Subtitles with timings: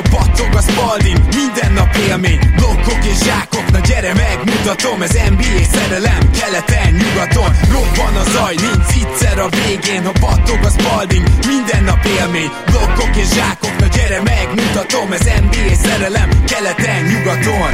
[0.00, 1.18] ha battog a spalding.
[1.34, 3.70] Minden nap élmény, blokkok és zsákok.
[3.70, 6.30] Na gyere megmutatom, ez NBA szerelem.
[6.38, 8.54] Keleten, nyugaton, robban a zaj.
[8.54, 11.26] Nincs egyszer a végén, ha battog a spalding.
[11.46, 13.76] Minden nap élmény, blokkok és zsákok.
[13.78, 16.28] Na gyere megmutatom, ez NBA szerelem.
[16.44, 17.70] Keleten, nyugaton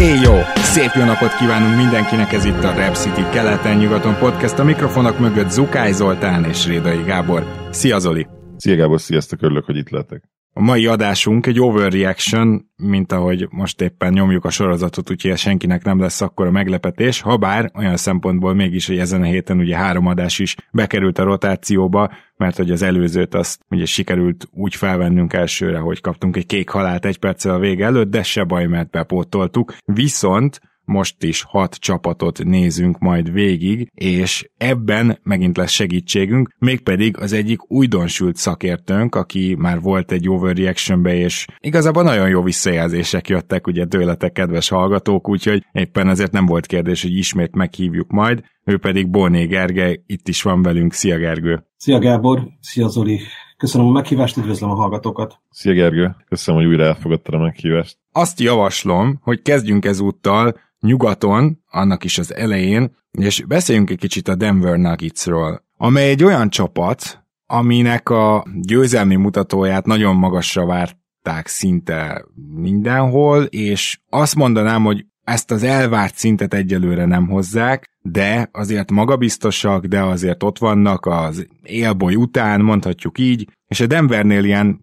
[0.00, 0.34] Éj jó!
[0.54, 5.50] Szép jó napot kívánunk mindenkinek, ez itt a Rap City keleten-nyugaton podcast, a mikrofonok mögött
[5.50, 7.68] Zukály Zoltán és Rédai Gábor.
[7.70, 8.26] Szia Zoli!
[8.56, 10.22] Szia Gábor, sziasztok, örülök, hogy itt lehetek.
[10.52, 16.00] A mai adásunk egy overreaction, mint ahogy most éppen nyomjuk a sorozatot, úgyhogy senkinek nem
[16.00, 20.06] lesz akkor a meglepetés, ha bár olyan szempontból mégis, hogy ezen a héten ugye három
[20.06, 25.78] adás is bekerült a rotációba, mert hogy az előzőt azt ugye sikerült úgy felvennünk elsőre,
[25.78, 29.74] hogy kaptunk egy kék halált egy perccel a vége előtt, de se baj, mert bepótoltuk.
[29.84, 37.32] Viszont most is hat csapatot nézünk majd végig, és ebben megint lesz segítségünk, mégpedig az
[37.32, 43.86] egyik újdonsült szakértőnk, aki már volt egy overreactionbe, és igazából nagyon jó visszajelzések jöttek ugye
[43.86, 49.10] tőletek, kedves hallgatók, úgyhogy éppen ezért nem volt kérdés, hogy ismét meghívjuk majd, ő pedig
[49.10, 50.92] Borné Gergely, itt is van velünk.
[50.92, 51.64] Szia Gergő!
[51.76, 53.20] Szia Gábor, szia Zoli!
[53.56, 55.40] Köszönöm a meghívást, üdvözlöm a hallgatókat!
[55.50, 57.98] Szia Gergő, köszönöm, hogy újra elfogadtad a meghívást.
[58.12, 64.34] Azt javaslom, hogy kezdjünk ezúttal nyugaton, annak is az elején, és beszéljünk egy kicsit a
[64.34, 73.42] Denver Nuggetsről, amely egy olyan csapat, aminek a győzelmi mutatóját nagyon magasra várták szinte mindenhol,
[73.42, 80.02] és azt mondanám, hogy ezt az elvárt szintet egyelőre nem hozzák, de azért magabiztosak, de
[80.02, 84.80] azért ott vannak az élboly után, mondhatjuk így, és a Denvernél ilyen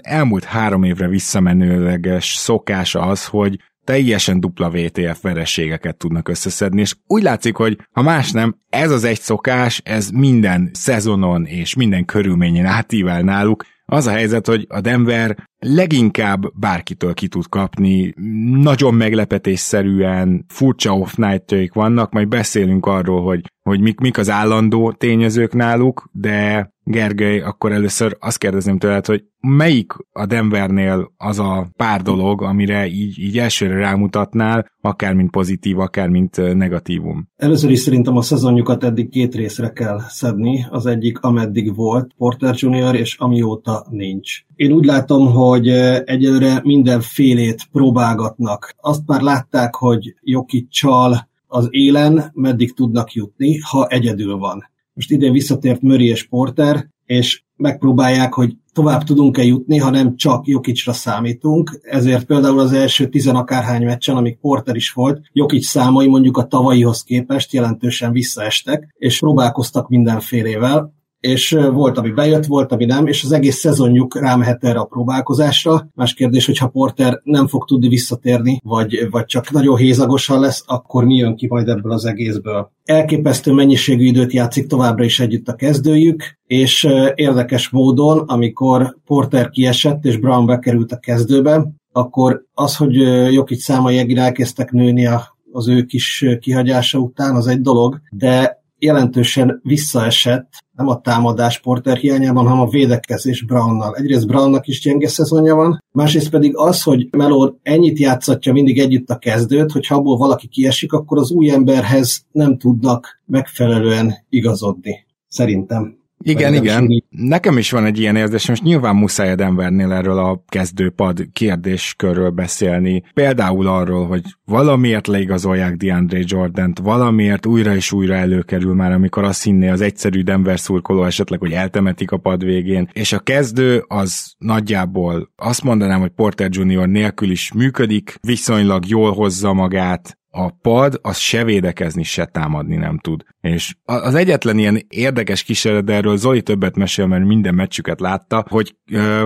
[0.00, 7.22] elmúlt három évre visszamenőleges szokása az, hogy teljesen dupla VTF vereségeket tudnak összeszedni, és úgy
[7.22, 12.66] látszik, hogy ha más nem, ez az egy szokás, ez minden szezonon és minden körülményen
[12.66, 18.14] átível náluk, az a helyzet, hogy a Denver leginkább bárkitől ki tud kapni,
[18.50, 24.92] nagyon meglepetésszerűen furcsa off night vannak, majd beszélünk arról, hogy, hogy mik, mik az állandó
[24.92, 31.68] tényezők náluk, de Gergely, akkor először azt kérdezném tőled, hogy melyik a Denvernél az a
[31.76, 37.28] pár dolog, amire így, így elsőre rámutatnál, akár mint pozitív, akár mint negatívum?
[37.36, 40.66] Először is szerintem a szezonjukat eddig két részre kell szedni.
[40.70, 44.40] Az egyik, ameddig volt Porter Junior, és amióta nincs.
[44.54, 45.68] Én úgy látom, hogy
[46.04, 48.74] egyelőre mindenfélét próbálgatnak.
[48.80, 54.74] Azt már látták, hogy Joki csal az élen meddig tudnak jutni, ha egyedül van.
[54.96, 60.46] Most idén visszatért Murray és Porter, és megpróbálják, hogy tovább tudunk-e jutni, ha nem csak
[60.46, 61.78] Jokicsra számítunk.
[61.82, 67.02] Ezért például az első tizenakárhány meccsen, amik Porter is volt, Jokic számai mondjuk a tavalyihoz
[67.02, 70.95] képest jelentősen visszaestek, és próbálkoztak mindenfélével
[71.26, 75.88] és volt, ami bejött, volt, ami nem, és az egész szezonjuk rámehet erre a próbálkozásra.
[75.94, 81.04] Más kérdés, hogyha Porter nem fog tudni visszatérni, vagy, vagy csak nagyon hézagosan lesz, akkor
[81.04, 82.70] mi jön ki majd ebből az egészből.
[82.84, 90.04] Elképesztő mennyiségű időt játszik továbbra is együtt a kezdőjük, és érdekes módon, amikor Porter kiesett,
[90.04, 92.94] és Brown bekerült a kezdőbe, akkor az, hogy
[93.32, 95.08] Jokic számai elkezdtek nőni
[95.52, 101.96] az ő kis kihagyása után, az egy dolog, de jelentősen visszaesett, nem a támadás Porter
[101.96, 103.94] hiányában, hanem a védekezés Brownnal.
[103.94, 109.10] Egyrészt Brownnak is gyenge szezonja van, másrészt pedig az, hogy Melo ennyit játszatja mindig együtt
[109.10, 115.06] a kezdőt, hogy ha abból valaki kiesik, akkor az új emberhez nem tudnak megfelelően igazodni.
[115.28, 116.05] Szerintem.
[116.22, 116.90] Igen, igen.
[116.90, 117.04] Így.
[117.10, 123.02] Nekem is van egy ilyen érzés, most nyilván muszáj Denvernél erről a kezdőpad kérdéskörről beszélni.
[123.14, 129.42] Például arról, hogy valamiért leigazolják DeAndre Jordan-t, valamiért újra és újra előkerül már, amikor azt
[129.42, 132.88] hinné az egyszerű Denver szurkoló esetleg, hogy eltemetik a pad végén.
[132.92, 139.12] És a kezdő az nagyjából azt mondanám, hogy Porter Junior nélkül is működik, viszonylag jól
[139.12, 143.24] hozza magát, a pad az se védekezni, se támadni nem tud.
[143.40, 148.76] És az egyetlen ilyen érdekes kísérlet, erről Zoli többet mesél, mert minden meccsüket látta, hogy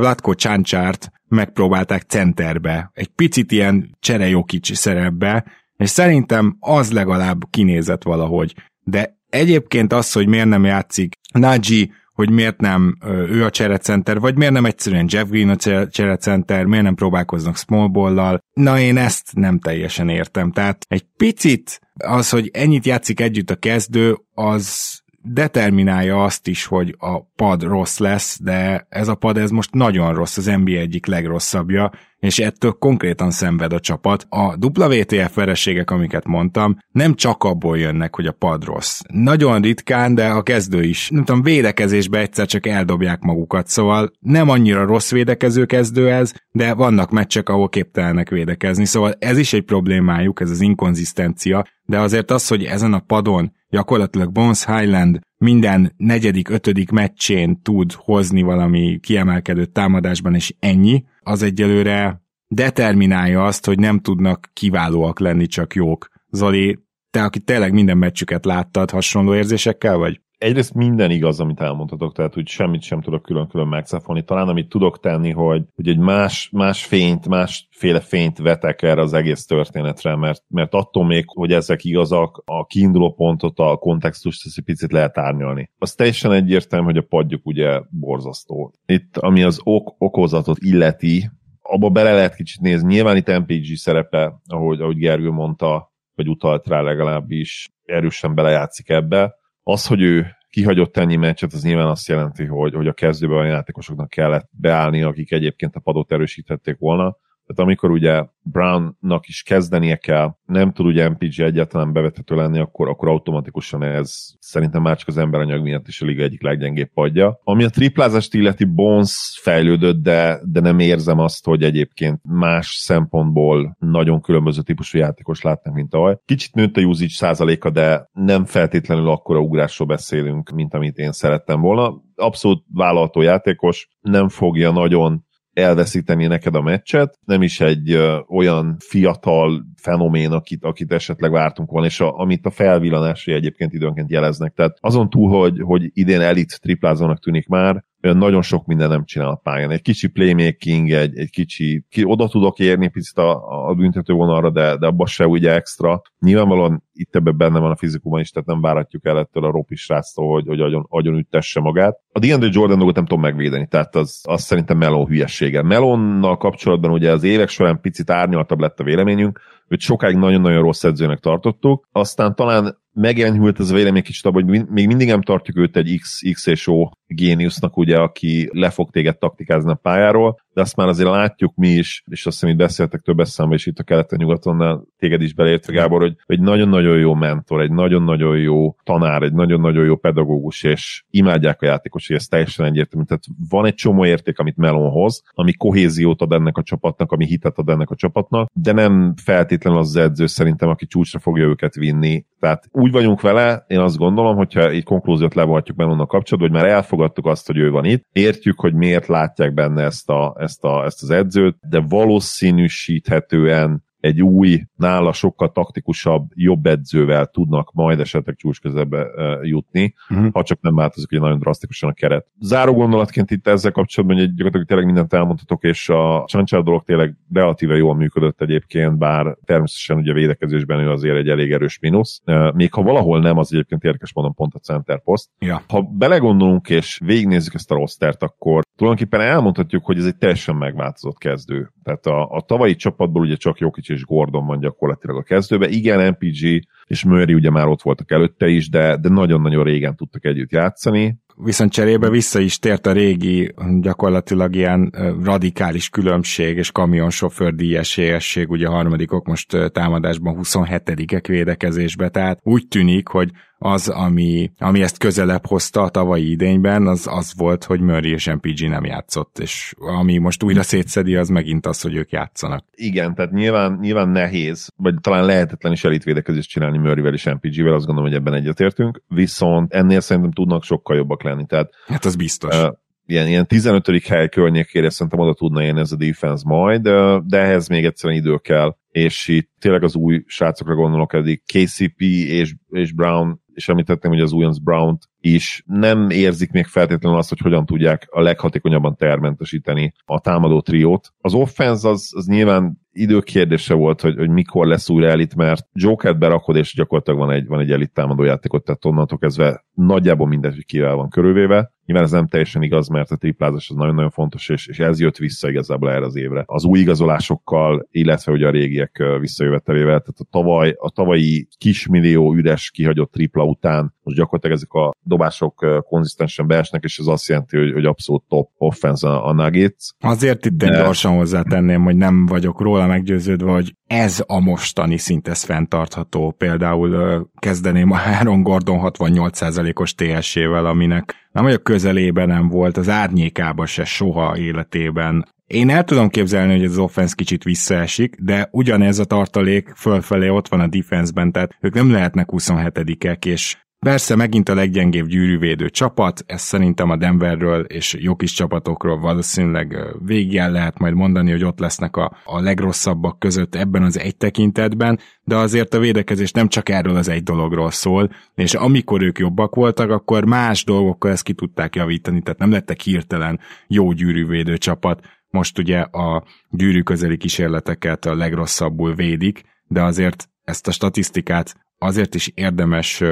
[0.01, 5.45] Latko Csáncsát megpróbálták centerbe, egy picit ilyen Cserejokic szerepbe,
[5.77, 8.55] és szerintem az legalább kinézett valahogy.
[8.85, 11.91] De egyébként az, hogy miért nem játszik Nagy
[12.21, 12.97] hogy miért nem
[13.29, 17.89] ő a cserecenter, vagy miért nem egyszerűen Jeff Green a cserecenter, miért nem próbálkoznak small
[17.89, 18.45] ball-lal.
[18.53, 20.53] Na én ezt nem teljesen értem.
[20.53, 26.95] Tehát egy picit az, hogy ennyit játszik együtt a kezdő, az determinálja azt is, hogy
[26.99, 31.07] a pad rossz lesz, de ez a pad ez most nagyon rossz, az NBA egyik
[31.07, 31.91] legrosszabbja,
[32.21, 34.27] és ettől konkrétan szenved a csapat.
[34.29, 39.01] A WTF vereségek, amiket mondtam, nem csak abból jönnek, hogy a pad rossz.
[39.13, 41.09] Nagyon ritkán, de a kezdő is.
[41.11, 46.75] Nem tudom, védekezésbe egyszer csak eldobják magukat, szóval nem annyira rossz védekező kezdő ez, de
[46.75, 52.31] vannak meccsek, ahol képtelenek védekezni, szóval ez is egy problémájuk, ez az inkonzisztencia, de azért
[52.31, 58.99] az, hogy ezen a padon gyakorlatilag Bones Highland minden negyedik, ötödik meccsén tud hozni valami
[59.03, 66.09] kiemelkedő támadásban, és ennyi, az egyelőre determinálja azt, hogy nem tudnak kiválóak lenni, csak jók.
[66.31, 66.79] Zoli,
[67.11, 70.21] te, aki tényleg minden meccsüket láttad, hasonló érzésekkel vagy?
[70.41, 74.25] Egyrészt minden igaz, amit elmondhatok, tehát hogy semmit sem tudok külön-külön megszáfolni.
[74.25, 79.13] Talán amit tudok tenni, hogy, hogy egy más, más fényt, másféle fényt vetek erre az
[79.13, 84.65] egész történetre, mert, mert attól még, hogy ezek igazak, a kiinduló pontot, a kontextust egy
[84.65, 85.71] picit lehet árnyalni.
[85.79, 88.73] Az teljesen egyértelmű, hogy a padjuk ugye borzasztó.
[88.87, 91.31] Itt, ami az ok okozatot illeti,
[91.63, 92.95] abba bele lehet kicsit nézni.
[92.95, 99.39] Nyilván itt MPG szerepe, ahogy, ahogy Gergő mondta, vagy utalt rá legalábbis, erősen belejátszik ebbe
[99.63, 103.45] az, hogy ő kihagyott ennyi meccset, az nyilván azt jelenti, hogy, hogy a kezdőben a
[103.45, 107.17] játékosoknak kellett beállni, akik egyébként a padot erősíthették volna.
[107.51, 112.89] Tehát amikor ugye Brownnak is kezdenie kell, nem tud ugye MPG egyáltalán bevethető lenni, akkor,
[112.89, 117.41] akkor automatikusan ez szerintem már csak az emberanyag miatt is a liga egyik leggyengébb padja.
[117.45, 123.77] Ami a triplázást illeti, Bones fejlődött, de, de nem érzem azt, hogy egyébként más szempontból
[123.79, 126.19] nagyon különböző típusú játékos látnak, mint ahogy.
[126.25, 131.61] Kicsit nőtt a usage százaléka, de nem feltétlenül akkora ugrásról beszélünk, mint amit én szerettem
[131.61, 132.03] volna.
[132.15, 135.29] Abszolút vállalható játékos, nem fogja nagyon
[135.61, 137.99] elveszíteni neked a meccset, nem is egy
[138.29, 144.11] olyan fiatal fenomén, akit, akit esetleg vártunk volna, és a, amit a felvillanásai egyébként időnként
[144.11, 144.53] jeleznek.
[144.55, 149.29] Tehát azon túl, hogy, hogy idén elit triplázónak tűnik már, nagyon sok minden nem csinál
[149.29, 149.71] a pályán.
[149.71, 154.51] Egy kicsi playmaking, egy, egy kicsi, ki, oda tudok érni picit a, a büntető vonalra,
[154.51, 156.03] de, de abban se ugye extra.
[156.19, 159.75] Nyilvánvalóan itt ebben benne van a fizikumban is, tehát nem várhatjuk el ettől a Ropi
[159.75, 161.99] sráctól, hogy, hogy agyon, agyon üttesse magát.
[162.13, 165.63] A DeAndre Jordan dolgot nem tudom megvédeni, tehát az, az szerintem Melon hülyessége.
[165.63, 170.85] Melonnal kapcsolatban ugye az évek során picit árnyaltabb lett a véleményünk, őt sokáig nagyon-nagyon rossz
[170.85, 175.57] edzőnek tartottuk, aztán talán megenyhült ez a vélemény kicsit abban, hogy még mindig nem tartjuk
[175.57, 180.41] őt egy X, X és O géniusznak, ugye, aki le fog téged taktikázni a pályáról,
[180.53, 183.67] de azt már azért látjuk mi is, és azt hiszem, hogy beszéltek több eszembe is
[183.67, 188.77] itt a keleten-nyugaton, téged is beleértve, Gábor, hogy egy nagyon-nagyon jó mentor, egy nagyon-nagyon jó
[188.83, 193.07] tanár, egy nagyon-nagyon jó pedagógus, és imádják a játékos, hogy ez teljesen egyértelmű.
[193.07, 197.27] Tehát van egy csomó érték, amit Melon hoz, ami kohéziót ad ennek a csapatnak, ami
[197.27, 201.75] hitet ad ennek a csapatnak, de nem feltétlenül az, edző szerintem, aki csúcsra fogja őket
[201.75, 202.25] vinni.
[202.41, 206.75] Tehát úgy vagyunk vele, én azt gondolom, hogyha egy konklúziót levonhatjuk Melonnak kapcsolatban, hogy már
[206.75, 210.85] elfogadtuk azt, hogy ő van itt, értjük, hogy miért látják benne ezt, a, ezt, a,
[210.85, 218.37] ezt az edzőt, de valószínűsíthetően egy új, nála sokkal taktikusabb, jobb edzővel tudnak majd esetleg
[218.37, 219.07] csúcs közebe
[219.43, 220.33] jutni, uh-huh.
[220.33, 222.27] ha csak nem változik ugye nagyon drasztikusan a keret.
[222.41, 227.17] Záró gondolatként itt ezzel kapcsolatban, hogy gyakorlatilag tényleg mindent elmondhatok, és a Csancsár dolog tényleg
[227.33, 232.23] relatíve jól működött egyébként, bár természetesen ugye védekezésben ő azért egy elég erős mínusz.
[232.55, 235.29] Még ha valahol nem, az egyébként érdekes mondom pont a center post.
[235.39, 235.63] Ja.
[235.69, 241.19] Ha belegondolunk és végignézzük ezt a rostert, akkor tulajdonképpen elmondhatjuk, hogy ez egy teljesen megváltozott
[241.19, 241.73] kezdő.
[241.83, 245.69] Tehát a, a tavalyi csapatból ugye csak Jokic és Gordon van gyakorlatilag a kezdőbe.
[245.69, 250.25] Igen, MPG és Murray ugye már ott voltak előtte is, de, de nagyon-nagyon régen tudtak
[250.25, 254.93] együtt játszani viszont cserébe vissza is tért a régi, gyakorlatilag ilyen
[255.23, 263.09] radikális különbség és kamionsofőr díjesélyesség, ugye a harmadikok most támadásban 27-ek védekezésbe, tehát úgy tűnik,
[263.09, 263.31] hogy
[263.63, 268.27] az, ami, ami ezt közelebb hozta a tavalyi idényben, az az volt, hogy Murray és
[268.27, 272.65] MPG nem játszott, és ami most újra szétszedi, az megint az, hogy ők játszanak.
[272.75, 277.87] Igen, tehát nyilván, nyilván nehéz, vagy talán lehetetlen is elitvédekezést csinálni Murrayvel és MPG-vel, azt
[277.87, 281.47] gondolom, hogy ebben egyetértünk, viszont ennél szerintem tudnak sokkal jobbak lenni.
[281.47, 282.63] Tehát, hát az biztos.
[282.63, 282.73] Uh,
[283.11, 284.07] ilyen, ilyen 15.
[284.07, 286.83] hely környékére szerintem oda tudna élni ez a defense majd,
[287.27, 292.01] de ehhez még egyszerűen idő kell, és itt tényleg az új srácokra gondolok, eddig KCP
[292.01, 297.29] és, és Brown és említettem, hogy az újonc brown is nem érzik még feltétlenül azt,
[297.29, 301.13] hogy hogyan tudják a leghatékonyabban termentesíteni a támadó triót.
[301.21, 306.19] Az offense az, az nyilván időkérdése volt, hogy, hogy mikor lesz újra elit, mert Jokert
[306.19, 310.55] berakod, és gyakorlatilag van egy, van egy elit támadó játékot, tehát onnantól kezdve nagyjából mindegy,
[310.55, 311.73] hogy kivel van körülvéve.
[311.91, 315.17] Nyilván ez nem teljesen igaz, mert a triplázás az nagyon-nagyon fontos, és, és ez jött
[315.17, 316.43] vissza igazából erre az évre.
[316.47, 322.71] Az új igazolásokkal, illetve ugye a régiek visszajövetelével, tehát a, tavaly, a tavalyi kismillió üres
[322.71, 327.73] kihagyott tripla után most gyakorlatilag ezek a dobások konzisztensen beesnek, és ez azt jelenti, hogy,
[327.73, 329.89] hogy abszolút top offense a, a Nuggets.
[330.01, 330.83] Azért itt De...
[330.83, 336.35] gyorsan hozzátenném, hogy nem vagyok róla meggyőződve, hogy ez a mostani szint, ez fenntartható.
[336.39, 343.67] Például kezdeném a Aaron Gordon 68%-os TS-ével, aminek nem vagyok közelében nem volt, az árnyékába
[343.67, 345.25] se soha életében.
[345.47, 350.49] Én el tudom képzelni, hogy az offense kicsit visszaesik, de ugyanez a tartalék fölfelé ott
[350.49, 353.57] van a defenseben, tehát ők nem lehetnek 27-ek, és
[353.87, 359.77] Persze megint a leggyengébb gyűrűvédő csapat, ez szerintem a Denverről és jó kis csapatokról valószínűleg
[360.05, 364.99] végig lehet majd mondani, hogy ott lesznek a, a legrosszabbak között ebben az egy tekintetben,
[365.23, 369.55] de azért a védekezés nem csak erről az egy dologról szól, és amikor ők jobbak
[369.55, 375.07] voltak, akkor más dolgokkal ezt ki tudták javítani, tehát nem lettek hirtelen jó gyűrűvédő csapat,
[375.31, 382.15] most ugye a gyűrű közeli kísérleteket a legrosszabbul védik, de azért ezt a statisztikát azért
[382.15, 383.03] is érdemes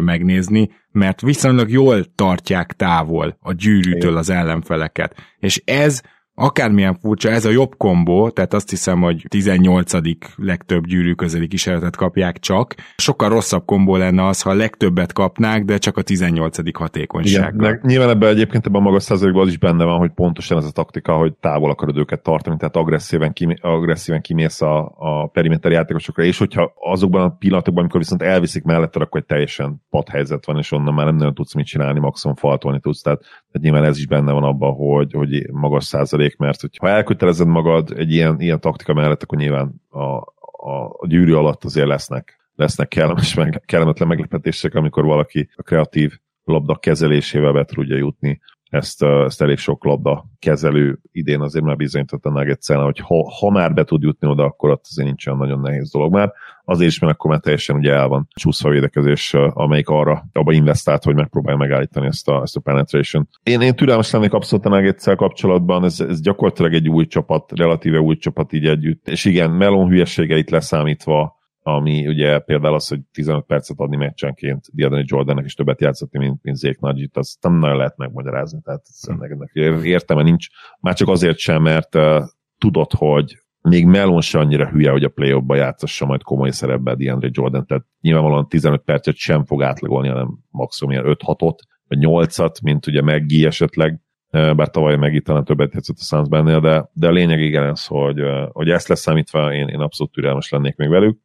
[0.00, 5.16] megnézni, mert viszonylag jól tartják távol a gyűrűtől az ellenfeleket.
[5.38, 6.00] És ez
[6.34, 9.92] akármilyen furcsa, ez a jobb kombó, tehát azt hiszem, hogy 18.
[10.36, 12.74] legtöbb gyűrű közeli kísérletet kapják csak.
[12.96, 16.76] Sokkal rosszabb kombó lenne az, ha legtöbbet kapnák, de csak a 18.
[16.78, 17.54] hatékonyság.
[17.54, 20.64] Igen, nyilván ebben egyébként ebben a magas százalékban az is benne van, hogy pontosan ez
[20.64, 25.72] a taktika, hogy távol akarod őket tartani, tehát agresszíven, kimé- agresszíven kimész a, a periméter
[25.72, 30.58] játékosokra, és hogyha azokban a pillanatokban, amikor viszont elviszik mellette, akkor egy teljesen padhelyzet van,
[30.58, 33.20] és onnan már nem nagyon tudsz mit csinálni, maximum faltolni tudsz, tehát
[33.60, 38.12] nyilván ez is benne van abban, hogy, hogy magas százalék mert hogyha elkötelezed magad egy
[38.12, 43.34] ilyen, ilyen taktika mellett, akkor nyilván a, a, a gyűrű alatt azért lesznek, lesznek kellemes,
[43.34, 48.40] meg, kellemetlen meglepetések, amikor valaki a kreatív labda kezelésével be tudja jutni
[48.74, 53.50] ezt, ezt elég sok labda kezelő idén azért már bizonyított a nuggets hogy ha, ha
[53.50, 56.32] már be tud jutni oda, akkor ott azért nincs olyan nagyon nehéz dolog már.
[56.64, 60.52] Azért is, mert akkor már teljesen ugye el van csúszva a védekezés, amelyik arra, abba
[60.52, 63.28] investált, hogy megpróbálja megállítani ezt a, ezt a penetration.
[63.42, 64.66] Én, én türelmes lennék abszolút
[65.06, 69.50] a kapcsolatban, ez, ez gyakorlatilag egy új csapat, relatíve új csapat így együtt, és igen,
[69.50, 75.54] melon hülyeségeit leszámítva, ami ugye például az, hogy 15 percet adni meccsenként Diadani Jordannek is
[75.54, 79.50] többet játszotni, mint, mint Zék Nagyit, azt nem nagyon lehet megmagyarázni, tehát ennek,
[79.84, 80.46] értelme nincs.
[80.80, 82.22] Már csak azért sem, mert uh,
[82.58, 86.94] tudod, hogy még Melon se annyira hülye, hogy a play ba játszassa majd komoly szerepbe
[86.94, 91.56] DeAndre Jordan, tehát nyilvánvalóan 15 percet sem fog átlagolni, hanem maximum ilyen 5-6-ot,
[91.88, 96.90] vagy 8-at, mint ugye Meggi esetleg, bár tavaly itt talán többet játszott a Suns de,
[96.92, 98.20] de a lényeg igen ez, hogy,
[98.52, 101.18] hogy ezt leszámítva én, én abszolút türelmes lennék még velük.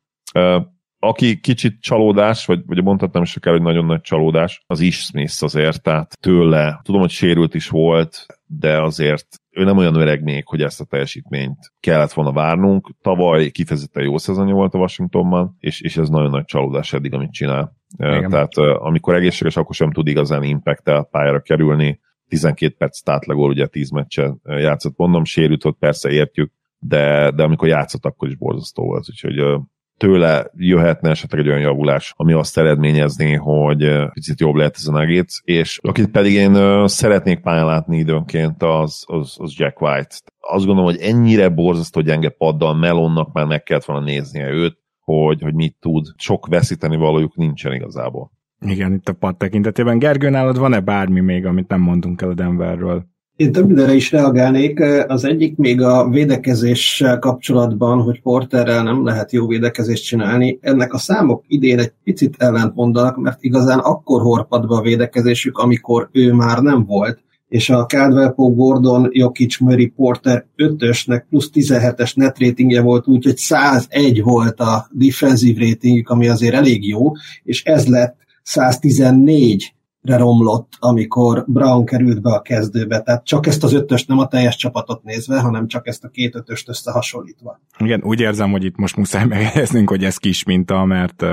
[1.00, 5.44] Aki kicsit csalódás, vagy, vagy mondhatnám is akár, hogy nagyon nagy csalódás, az is Smith
[5.44, 10.48] azért, tehát tőle, tudom, hogy sérült is volt, de azért ő nem olyan öreg még,
[10.48, 12.92] hogy ezt a teljesítményt kellett volna várnunk.
[13.02, 17.32] Tavaly kifejezetten jó szezonja volt a Washingtonban, és, és ez nagyon nagy csalódás eddig, amit
[17.32, 17.76] csinál.
[17.98, 18.30] Igen.
[18.30, 22.00] Tehát amikor egészséges, akkor sem tud igazán impact pályára kerülni.
[22.28, 27.68] 12 perc átlagol, ugye 10 meccsen játszott, mondom, sérült, ott persze értjük, de, de amikor
[27.68, 29.60] játszott, akkor is borzasztó volt, úgyhogy
[30.00, 34.92] tőle jöhetne esetleg egy olyan javulás, ami azt eredményezné, hogy picit jobb lehet ez a
[34.92, 40.16] Nuggets, és akit pedig én szeretnék pályán látni időnként, az, az, az Jack White.
[40.40, 45.42] Azt gondolom, hogy ennyire borzasztó gyenge paddal Melonnak már meg kellett volna néznie őt, hogy,
[45.42, 46.06] hogy mit tud.
[46.18, 48.32] Sok veszíteni valójuk nincsen igazából.
[48.60, 50.00] Igen, itt a pad tekintetében.
[50.00, 53.06] Gergő, nálad van-e bármi még, amit nem mondunk el a Denverről?
[53.40, 54.80] Én több mindenre is reagálnék.
[55.08, 60.60] Az egyik még a védekezéssel kapcsolatban, hogy Porterrel nem lehet jó védekezést csinálni.
[60.62, 66.10] Ennek a számok idén egy picit ellentmondanak, mert igazán akkor horpad be a védekezésük, amikor
[66.12, 72.16] ő már nem volt és a Caldwell Pope Gordon, Jokic, Murray Porter 5-ösnek plusz 17-es
[72.16, 77.12] net ratingje volt, úgyhogy 101 volt a defensive ratingjük, ami azért elég jó,
[77.44, 83.02] és ez lett 114 romlott, amikor Brown került be a kezdőbe.
[83.02, 86.36] Tehát csak ezt az ötöst, nem a teljes csapatot nézve, hanem csak ezt a két
[86.36, 87.60] ötöst összehasonlítva.
[87.78, 91.26] Igen, úgy érzem, hogy itt most muszáj megjegyeznünk, hogy ez kis minta, mert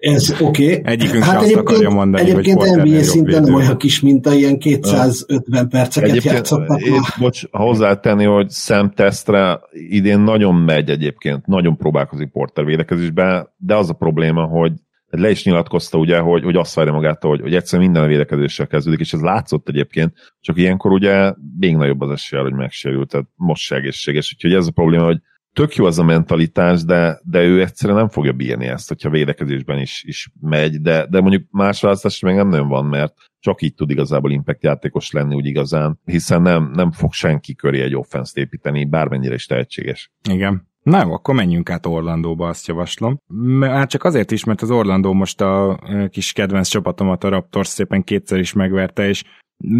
[0.00, 0.44] ez oké.
[0.44, 0.92] Okay.
[0.92, 5.68] Egyikünk hát azt akarja mondani, egyébként hogy NBA szinten nem olyan kis minta, ilyen 250
[5.68, 6.80] perceket egyébként, játszottak.
[6.80, 13.90] Én, bocs, hozzátenni, hogy szemtesztre idén nagyon megy egyébként, nagyon próbálkozik Porter védekezésben, de az
[13.90, 14.72] a probléma, hogy
[15.16, 18.66] le is nyilatkozta ugye, hogy, hogy azt várja magától, hogy, hogy egyszerűen minden a védekezéssel
[18.66, 23.26] kezdődik, és ez látszott egyébként, csak ilyenkor ugye még nagyobb az esélye, hogy megsérült, tehát
[23.34, 24.32] most se egészséges.
[24.34, 25.18] Úgyhogy ez a probléma, hogy
[25.52, 29.78] tök jó az a mentalitás, de, de ő egyszerűen nem fogja bírni ezt, hogyha védekezésben
[29.78, 33.74] is, is megy, de, de mondjuk más választás meg nem nagyon van, mert csak így
[33.74, 38.40] tud igazából impact játékos lenni úgy igazán, hiszen nem, nem fog senki köré egy offense
[38.40, 40.12] építeni, bármennyire is tehetséges.
[40.30, 40.70] Igen.
[40.82, 43.18] Na jó, akkor menjünk át Orlandóba, azt javaslom.
[43.60, 45.78] Hát csak azért is, mert az Orlandó most a
[46.10, 49.24] kis kedvenc csapatomat, a Raptors szépen kétszer is megverte, és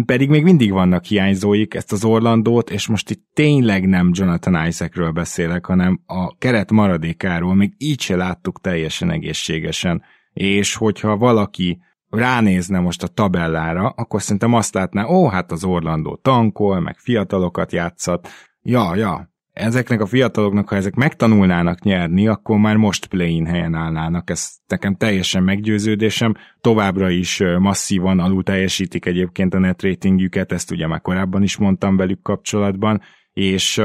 [0.05, 5.11] pedig még mindig vannak hiányzóik, ezt az Orlandót, és most itt tényleg nem Jonathan Isaacről
[5.11, 10.03] beszélek, hanem a keret maradékáról, még így se láttuk teljesen egészségesen.
[10.33, 11.79] És hogyha valaki
[12.09, 17.71] ránézne most a tabellára, akkor szerintem azt látná, ó, hát az Orlandó tankol, meg fiatalokat
[17.71, 18.27] játszat,
[18.61, 24.29] ja, ja, ezeknek a fiataloknak, ha ezek megtanulnának nyerni, akkor már most play-in helyen állnának.
[24.29, 26.33] Ez nekem teljesen meggyőződésem.
[26.61, 31.97] Továbbra is masszívan alul teljesítik egyébként a net ratingjüket, ezt ugye már korábban is mondtam
[31.97, 33.01] velük kapcsolatban,
[33.33, 33.81] és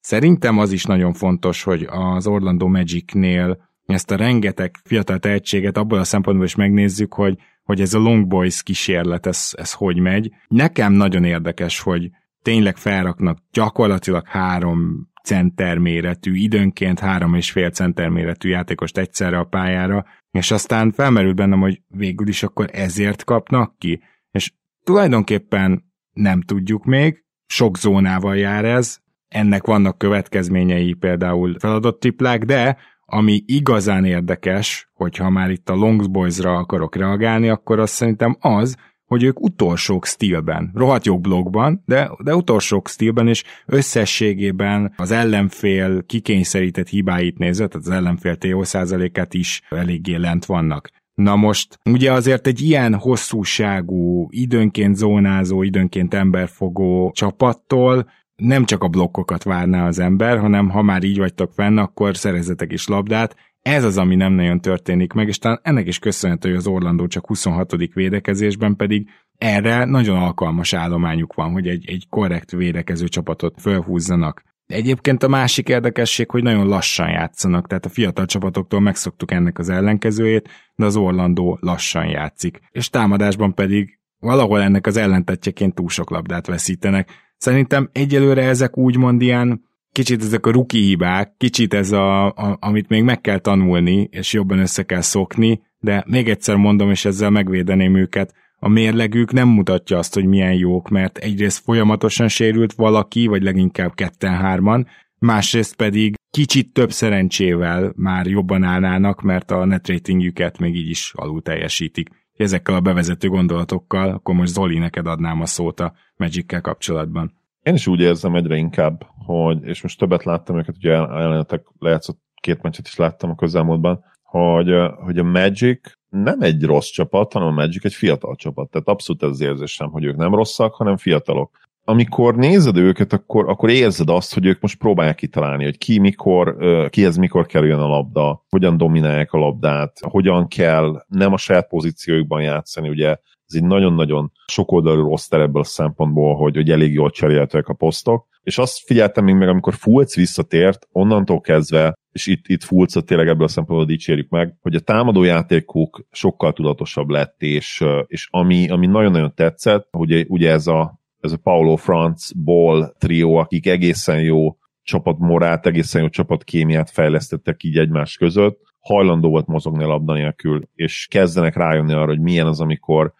[0.00, 5.98] szerintem az is nagyon fontos, hogy az Orlando Magicnél ezt a rengeteg fiatal tehetséget abból
[5.98, 10.30] a szempontból is megnézzük, hogy hogy ez a Long Boys kísérlet, ez, ez hogy megy.
[10.48, 12.10] Nekem nagyon érdekes, hogy
[12.48, 19.44] tényleg felraknak gyakorlatilag három center méretű, időnként három és fél center méretű játékost egyszerre a
[19.44, 24.52] pályára, és aztán felmerült bennem, hogy végül is akkor ezért kapnak ki, és
[24.84, 32.76] tulajdonképpen nem tudjuk még, sok zónával jár ez, ennek vannak következményei, például feladott triplák, de
[33.04, 38.76] ami igazán érdekes, hogyha már itt a Longs Boys-ra akarok reagálni, akkor azt szerintem az,
[39.08, 46.02] hogy ők utolsók stílben, rohadt jó blogban, de, de utolsók stílben, és összességében az ellenfél
[46.06, 50.90] kikényszerített hibáit nézve, tehát az ellenfél TO százalékát is eléggé lent vannak.
[51.14, 58.88] Na most, ugye azért egy ilyen hosszúságú, időnként zónázó, időnként emberfogó csapattól nem csak a
[58.88, 63.36] blokkokat várná az ember, hanem ha már így vagytok fenn, akkor szerezetek is labdát,
[63.68, 67.06] ez az, ami nem nagyon történik meg, és talán ennek is köszönhető, hogy az Orlandó
[67.06, 67.74] csak 26.
[67.94, 69.08] védekezésben pedig
[69.38, 74.42] erre nagyon alkalmas állományuk van, hogy egy, egy korrekt védekező csapatot fölhúzzanak.
[74.66, 79.68] Egyébként a másik érdekesség, hogy nagyon lassan játszanak, tehát a fiatal csapatoktól megszoktuk ennek az
[79.68, 82.60] ellenkezőjét, de az Orlandó lassan játszik.
[82.70, 87.10] És támadásban pedig valahol ennek az ellentetjeként túl sok labdát veszítenek.
[87.36, 89.67] Szerintem egyelőre ezek úgymond ilyen
[89.98, 94.32] kicsit ezek a ruki hibák, kicsit ez a, a, amit még meg kell tanulni, és
[94.32, 99.48] jobban össze kell szokni, de még egyszer mondom, és ezzel megvédeném őket, a mérlegük nem
[99.48, 104.86] mutatja azt, hogy milyen jók, mert egyrészt folyamatosan sérült valaki, vagy leginkább ketten-hárman,
[105.18, 111.12] másrészt pedig kicsit több szerencsével már jobban állnának, mert a net ratingjüket még így is
[111.16, 112.08] alul teljesítik.
[112.36, 117.36] Ezekkel a bevezető gondolatokkal, akkor most Zoli, neked adnám a szót a magic kapcsolatban.
[117.62, 122.20] Én is úgy érzem egyre inkább, hogy, és most többet láttam őket, ugye ellenetek lejátszott
[122.40, 127.48] két meccset is láttam a közelmúltban, hogy, hogy a Magic nem egy rossz csapat, hanem
[127.48, 128.70] a Magic egy fiatal csapat.
[128.70, 131.56] Tehát abszolút ez az érzésem, hogy ők nem rosszak, hanem fiatalok.
[131.84, 136.56] Amikor nézed őket, akkor, akkor érzed azt, hogy ők most próbálják kitalálni, hogy ki mikor,
[136.90, 142.42] kihez mikor kerüljön a labda, hogyan dominálják a labdát, hogyan kell nem a saját pozíciójukban
[142.42, 143.08] játszani, ugye
[143.46, 148.26] ez egy nagyon-nagyon sokoldalú roster ebből a szempontból, hogy, hogy elég jól cseréltek a posztok,
[148.48, 153.28] és azt figyeltem még meg, amikor Fulc visszatért, onnantól kezdve, és itt, itt Fulcot tényleg
[153.28, 158.68] ebből a szempontból dicsérjük meg, hogy a támadó játékuk sokkal tudatosabb lett, és, és ami,
[158.68, 164.20] ami nagyon-nagyon tetszett, ugye, ugye ez a, ez a Paulo Franz Ball trió, akik egészen
[164.20, 170.62] jó csapatmorát, egészen jó csapatkémiát fejlesztettek így egymás között, hajlandó volt mozogni a labda nélkül,
[170.74, 173.12] és kezdenek rájönni arra, hogy milyen az, amikor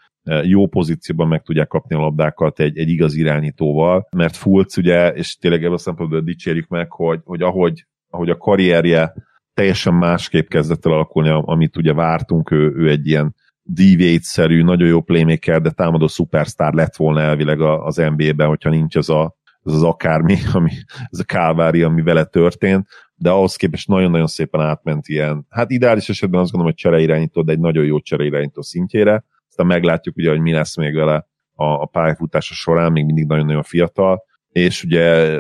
[0.43, 5.37] jó pozícióban meg tudják kapni a labdákat egy, egy igaz irányítóval, mert Fulc ugye, és
[5.37, 9.15] tényleg ebből a szempontból dicsérjük meg, hogy, hogy ahogy, ahogy a karrierje
[9.55, 15.01] teljesen másképp kezdett el alakulni, amit ugye vártunk, ő, ő egy ilyen deviate-szerű, nagyon jó
[15.01, 19.83] playmaker, de támadó szupersztár lett volna elvileg az NBA-ben, hogyha nincs ez, a, ez az
[19.83, 20.71] akármi, ami,
[21.11, 26.09] ez a kálvári, ami vele történt, de ahhoz képest nagyon-nagyon szépen átment ilyen, hát ideális
[26.09, 29.25] esetben azt gondolom, hogy csereirányító, de egy nagyon jó csereirányító szintjére,
[29.59, 33.63] aztán meglátjuk ugye, hogy mi lesz még vele a, a pályafutása során, még mindig nagyon-nagyon
[33.63, 35.39] fiatal, és ugye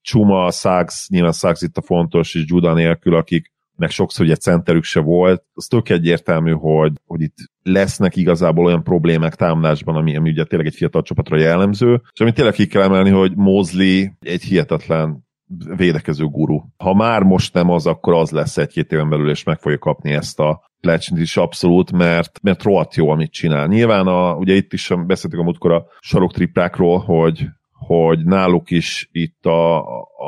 [0.00, 4.84] Csuma, Suggs, nyilván Suggs itt a fontos, és Juda nélkül, akik meg sokszor ugye centerük
[4.84, 10.30] se volt, az tök egyértelmű, hogy, hogy itt lesznek igazából olyan problémák támadásban, ami, ami
[10.30, 14.42] ugye tényleg egy fiatal csapatra jellemző, és amit tényleg ki kell emelni, hogy Mosley egy
[14.42, 15.28] hihetetlen
[15.76, 16.60] védekező guru.
[16.76, 20.12] Ha már most nem az, akkor az lesz egy-két éven belül, és meg fogja kapni
[20.12, 23.66] ezt a legend is abszolút, mert, mert rohadt jó, amit csinál.
[23.66, 29.08] Nyilván a, ugye itt is beszéltük a múltkor a sarok triplákról, hogy hogy náluk is
[29.12, 29.78] itt a,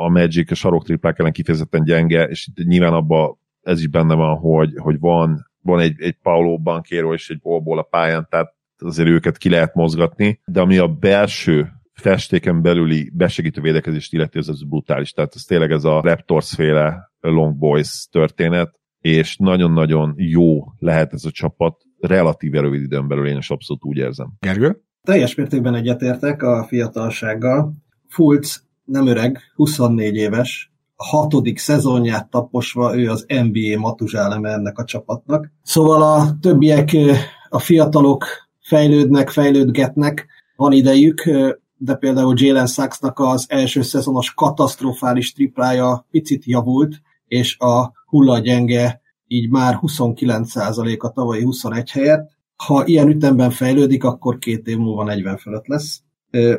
[0.03, 4.37] a Magic a saroktriplák ellen kifejezetten gyenge, és itt nyilván abban ez is benne van,
[4.37, 9.09] hogy, hogy van, van egy, egy Paulo Banquero és egy Bolból a pályán, tehát azért
[9.09, 14.63] őket ki lehet mozgatni, de ami a belső festéken belüli besegítő védekezést illeti, az, az
[14.63, 15.11] brutális.
[15.11, 21.25] Tehát ez tényleg ez a Raptors féle Long Boys történet, és nagyon-nagyon jó lehet ez
[21.25, 24.33] a csapat relatíve rövid időn belül, én is abszolút úgy érzem.
[24.39, 24.81] Gergő?
[25.01, 27.73] Teljes mértékben egyetértek a fiatalsággal.
[28.07, 34.83] Fulc nem öreg, 24 éves, a hatodik szezonját taposva ő az NBA matuzsáleme ennek a
[34.83, 35.51] csapatnak.
[35.63, 36.89] Szóval a többiek,
[37.49, 38.25] a fiatalok
[38.59, 41.29] fejlődnek, fejlődgetnek, van idejük,
[41.77, 49.49] de például Jalen Saxnak az első szezonos katasztrofális triplája picit javult, és a hullagyenge így
[49.49, 52.31] már 29% a tavalyi 21 helyett.
[52.55, 56.01] Ha ilyen ütemben fejlődik, akkor két év múlva 40 fölött lesz.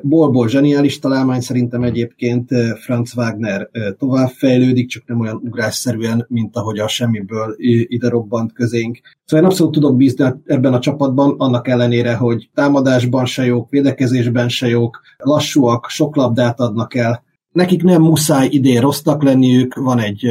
[0.03, 6.79] Bolból zseniális találmány szerintem egyébként Franz Wagner tovább fejlődik, csak nem olyan ugrásszerűen, mint ahogy
[6.79, 7.55] a semmiből
[7.87, 9.01] ide robbant közénk.
[9.25, 14.49] Szóval én abszolút tudok bízni ebben a csapatban, annak ellenére, hogy támadásban se jók, védekezésben
[14.49, 17.25] se jók, lassúak, sok labdát adnak el.
[17.53, 20.27] Nekik nem muszáj idén rossznak lenniük, van egy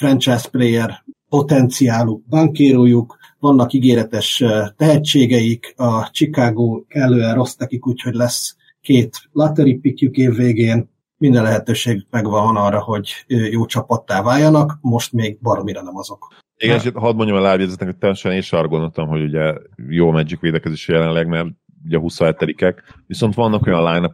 [0.00, 4.44] franchise player potenciáluk, bankérójuk, vannak ígéretes
[4.76, 12.06] tehetségeik, a Chicago kellően rossz nekik, úgyhogy lesz két lottery pickjük év végén, minden lehetőség
[12.10, 16.34] megvan arra, hogy jó csapattá váljanak, most még baromira nem azok.
[16.56, 19.54] Igen, és hadd mondjam a lábjegyzetnek, hogy teljesen én gondoltam, hogy ugye
[19.88, 21.48] jó Magic védekezés jelenleg, mert
[21.84, 24.12] ugye 27-ek, viszont vannak olyan line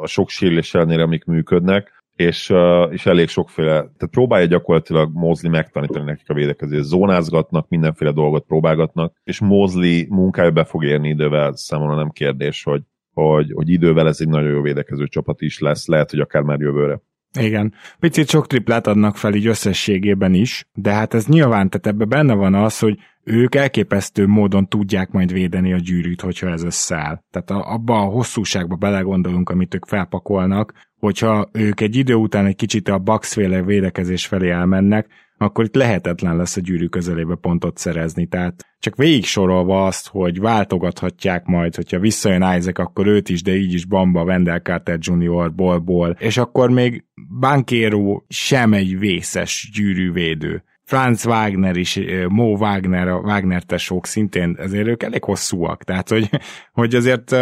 [0.00, 2.52] a sok sérülés ellenére, amik működnek, és,
[2.90, 6.84] és elég sokféle, tehát próbálja gyakorlatilag Mosley megtanítani nekik a védekezést.
[6.84, 12.82] Zónázgatnak, mindenféle dolgot próbálgatnak, és Mosley munkája be fog érni idővel, számomra nem kérdés, hogy,
[13.12, 16.60] hogy, hogy idővel ez egy nagyon jó védekező csapat is lesz, lehet, hogy akár már
[16.60, 17.00] jövőre.
[17.38, 17.74] Igen.
[17.98, 22.34] Picit sok triplát adnak fel így összességében is, de hát ez nyilván, tehát ebben benne
[22.34, 27.22] van az, hogy ők elképesztő módon tudják majd védeni a gyűrűt, hogyha ez összeáll.
[27.30, 32.88] Tehát abba a hosszúságba belegondolunk, amit ők felpakolnak, hogyha ők egy idő után egy kicsit
[32.88, 35.06] a Bucks-féle védekezés felé elmennek,
[35.38, 38.26] akkor itt lehetetlen lesz a gyűrű közelébe pontot szerezni.
[38.26, 43.54] Tehát csak végig sorolva azt, hogy váltogathatják majd, hogyha visszajön Isaac, akkor őt is, de
[43.54, 47.04] így is Bamba, Wendell Carter Jr., Bolból, és akkor még
[47.40, 50.64] Bankero sem egy vészes gyűrűvédő.
[50.86, 56.30] Franz Wagner is, Mo Wagner, a Wagner tesók szintén, ezért ők elég hosszúak, tehát hogy,
[56.72, 57.32] hogy azért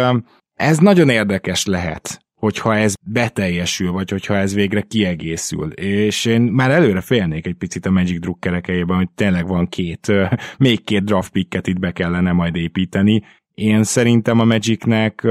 [0.53, 5.71] ez nagyon érdekes lehet hogyha ez beteljesül, vagy hogyha ez végre kiegészül.
[5.71, 10.11] És én már előre félnék egy picit a Magic drukkerekejében, hogy tényleg van két,
[10.57, 13.23] még két draft picket itt be kellene majd építeni.
[13.53, 15.27] Én szerintem a Magicnek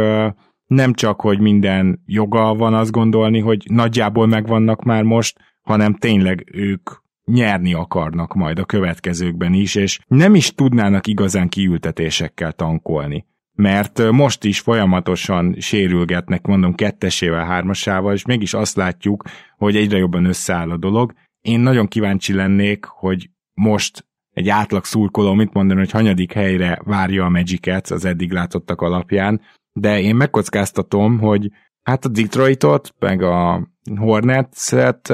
[0.67, 6.45] nem csak, hogy minden joga van azt gondolni, hogy nagyjából megvannak már most, hanem tényleg
[6.53, 6.91] ők
[7.25, 14.45] nyerni akarnak majd a következőkben is, és nem is tudnának igazán kiültetésekkel tankolni mert most
[14.45, 19.25] is folyamatosan sérülgetnek, mondom, kettesével, hármasával, és mégis azt látjuk,
[19.57, 21.13] hogy egyre jobban összeáll a dolog.
[21.41, 27.25] Én nagyon kíváncsi lennék, hogy most egy átlag szurkoló mit mondani, hogy hanyadik helyre várja
[27.25, 29.41] a Magic-et az eddig látottak alapján,
[29.73, 31.51] de én megkockáztatom, hogy
[31.85, 35.13] hát a Detroitot, meg a Hornets-et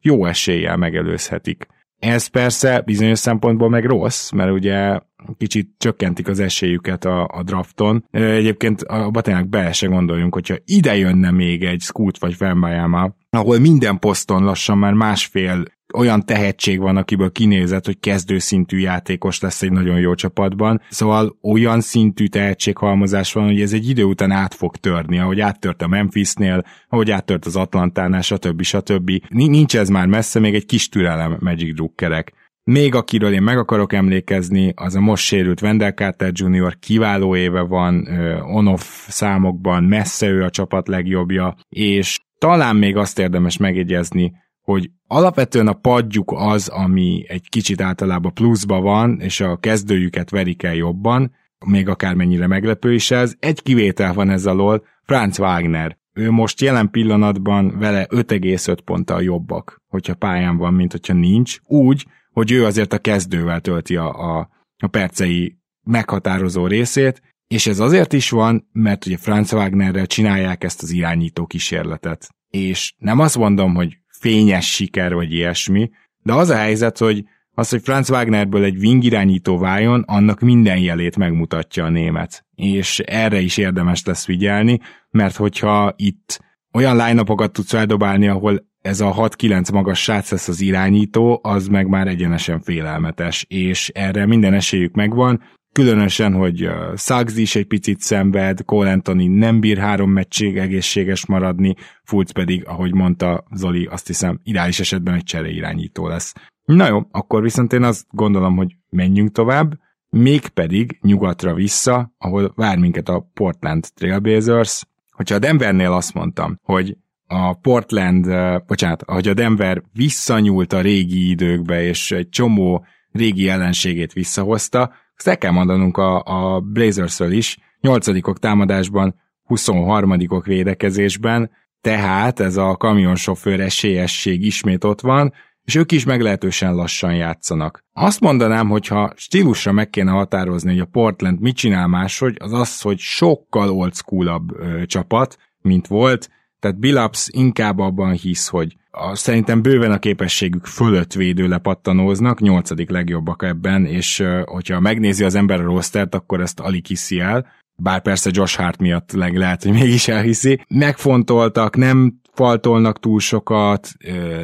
[0.00, 1.66] jó eséllyel megelőzhetik.
[1.98, 4.98] Ez persze bizonyos szempontból meg rossz, mert ugye
[5.36, 8.04] kicsit csökkentik az esélyüket a, a drafton.
[8.10, 13.58] Egyébként a tényleg bele se gondoljunk, hogyha ide jönne még egy Scoot vagy Fembayama, ahol
[13.58, 19.72] minden poszton lassan már másfél olyan tehetség van, akiből kinézett, hogy kezdőszintű játékos lesz egy
[19.72, 20.80] nagyon jó csapatban.
[20.88, 25.82] Szóval olyan szintű tehetséghalmozás van, hogy ez egy idő után át fog törni, ahogy áttört
[25.82, 28.62] a Memphisnél, ahogy áttört az Atlantánál, stb.
[28.62, 29.10] stb.
[29.28, 32.32] Nincs ez már messze, még egy kis türelem Magic Druckerek.
[32.64, 36.78] Még akiről én meg akarok emlékezni, az a most sérült Wendell Carter Jr.
[36.78, 38.06] kiváló éve van,
[38.54, 44.32] on-off számokban, messze ő a csapat legjobbja, és talán még azt érdemes megjegyezni,
[44.64, 50.62] hogy alapvetően a padjuk az, ami egy kicsit általában pluszba van, és a kezdőjüket verik
[50.62, 51.32] el jobban,
[51.66, 53.34] még akármennyire meglepő is ez.
[53.38, 55.98] Egy kivétel van ez alól, Franz Wagner.
[56.12, 61.58] Ő most jelen pillanatban vele 5,5 ponttal jobbak, hogyha pályán van, mint hogyha nincs.
[61.66, 64.48] Úgy, hogy ő azért a kezdővel tölti a, a,
[64.78, 70.82] a percei meghatározó részét, és ez azért is van, mert ugye Franz Wagnerrel csinálják ezt
[70.82, 72.28] az irányító kísérletet.
[72.50, 75.90] És nem azt mondom, hogy fényes siker vagy ilyesmi,
[76.22, 77.24] de az a helyzet, hogy
[77.56, 82.44] az, hogy Franz Wagnerből egy wing irányító váljon, annak minden jelét megmutatja a német.
[82.54, 86.40] És erre is érdemes lesz figyelni, mert hogyha itt
[86.72, 91.86] olyan line tudsz eldobálni, ahol ez a 6-9 magas srác lesz az irányító, az meg
[91.86, 95.42] már egyenesen félelmetes, és erre minden esélyük megvan,
[95.74, 101.74] különösen, hogy Suggs is egy picit szenved, Cole Anthony nem bír három meccség egészséges maradni,
[102.04, 106.34] Fultz pedig, ahogy mondta Zoli, azt hiszem ideális esetben egy csere irányító lesz.
[106.64, 109.78] Na jó, akkor viszont én azt gondolom, hogy menjünk tovább,
[110.10, 114.84] mégpedig nyugatra vissza, ahol vár minket a Portland Trailblazers.
[115.10, 118.26] Hogyha a Denvernél azt mondtam, hogy a Portland,
[118.66, 125.28] bocsánat, ahogy a Denver visszanyúlt a régi időkbe, és egy csomó régi ellenségét visszahozta, azt
[125.28, 131.50] el kell mondanunk a, a Blazersről is, 8 támadásban, 23 védekezésben,
[131.80, 135.32] tehát ez a kamionsofőr esélyesség ismét ott van,
[135.64, 137.84] és ők is meglehetősen lassan játszanak.
[137.92, 142.80] Azt mondanám, hogyha stílusra meg kéne határozni, hogy a Portland mit csinál máshogy, az az,
[142.80, 149.14] hogy sokkal old schoolabb ö, csapat, mint volt, tehát Billups inkább abban hisz, hogy a,
[149.14, 155.60] szerintem bőven a képességük fölött védő lepattanóznak, nyolcadik legjobbak ebben, és hogyha megnézi az ember
[155.60, 159.72] a rostert, akkor ezt alig hiszi el, bár persze Josh Hart miatt leg lehet, hogy
[159.72, 160.64] mégis elhiszi.
[160.68, 163.92] Megfontoltak, nem faltolnak túl sokat,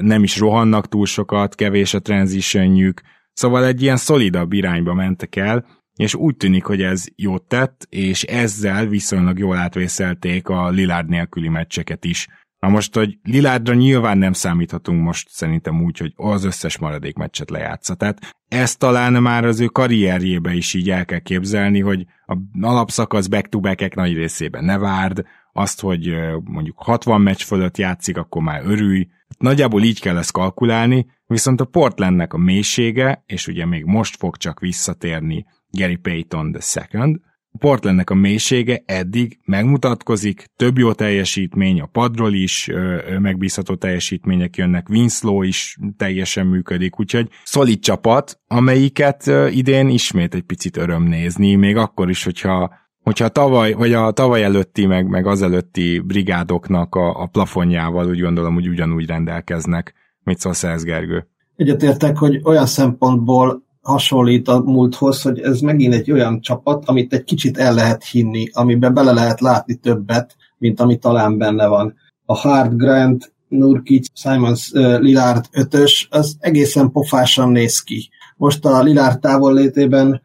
[0.00, 3.00] nem is rohannak túl sokat, kevés a transitionjük,
[3.32, 5.64] szóval egy ilyen szolidabb irányba mentek el,
[5.96, 11.48] és úgy tűnik, hogy ez jót tett, és ezzel viszonylag jól átvészelték a Lillard nélküli
[11.48, 12.28] meccseket is.
[12.61, 17.51] Na most, hogy Lilárdra nyilván nem számíthatunk most szerintem úgy, hogy az összes maradék meccset
[17.51, 17.94] lejátsza.
[17.94, 23.27] Tehát ezt talán már az ő karrierjébe is így el kell képzelni, hogy a alapszakasz
[23.27, 29.09] back-to-back nagy részében ne várd, azt, hogy mondjuk 60 meccs fölött játszik, akkor már örülj.
[29.38, 34.37] Nagyjából így kell ezt kalkulálni, viszont a Portlandnek a mélysége, és ugye még most fog
[34.37, 37.20] csak visszatérni Gary Payton the second,
[37.52, 44.56] a Portlandnek a mélysége eddig megmutatkozik, több jó teljesítmény, a padról is ö, megbízható teljesítmények
[44.56, 51.54] jönnek, Winslow is teljesen működik, úgyhogy szolid csapat, amelyiket idén ismét egy picit öröm nézni,
[51.54, 56.94] még akkor is, hogyha hogyha tavaly, vagy a tavaly előtti, meg, meg az előtti brigádoknak
[56.94, 59.94] a, a plafonjával úgy gondolom, hogy ugyanúgy rendelkeznek.
[60.22, 61.26] Mit szólsz ez, Gergő?
[61.56, 67.24] Egyetértek, hogy olyan szempontból hasonlít a múlthoz, hogy ez megint egy olyan csapat, amit egy
[67.24, 71.94] kicsit el lehet hinni, amiben bele lehet látni többet, mint ami talán benne van.
[72.24, 78.10] A Hard Grant, Nurkic, Simons, Lillard ötös, az egészen pofásan néz ki.
[78.36, 80.20] Most a Lillard távollétében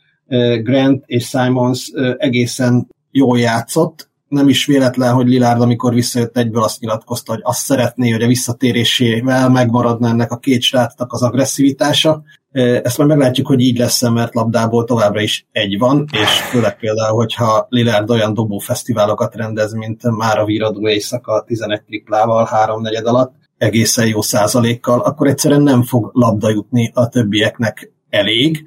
[0.64, 6.80] Grant és Simons egészen jól játszott, nem is véletlen, hogy Lillard, amikor visszajött egyből azt
[6.80, 12.24] nyilatkozta, hogy azt szeretné, hogy a visszatérésével megmaradna ennek a két srácnak az agresszivitása.
[12.52, 17.16] Ezt majd meglátjuk, hogy így lesz mert labdából továbbra is egy van, és főleg például,
[17.16, 23.34] hogyha Lillard olyan dobó fesztiválokat rendez, mint már a víradó éjszaka 11 triplával, háromnegyed alatt,
[23.58, 28.64] egészen jó százalékkal, akkor egyszerűen nem fog labda jutni a többieknek elég.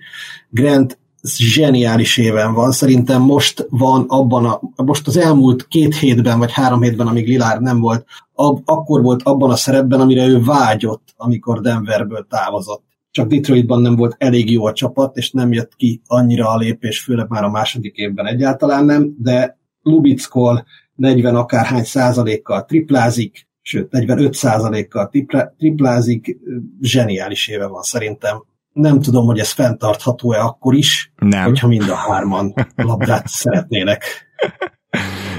[0.51, 2.73] Grant zseniális éven van.
[2.73, 7.61] Szerintem most van abban a, most az elmúlt két hétben, vagy három hétben, amíg Lilár
[7.61, 12.83] nem volt, ab, akkor volt abban a szerepben, amire ő vágyott, amikor Denverből távozott.
[13.11, 17.01] Csak Detroitban nem volt elég jó a csapat, és nem jött ki annyira a lépés,
[17.01, 24.35] főleg már a második évben egyáltalán nem, de Lubickol 40 akárhány százalékkal triplázik, sőt 45
[24.35, 25.11] százalékkal
[25.59, 26.39] triplázik,
[26.81, 28.45] zseniális éve van szerintem
[28.79, 31.45] nem tudom, hogy ez fenntartható-e akkor is, nem.
[31.45, 34.05] hogyha mind a hárman labdát szeretnének.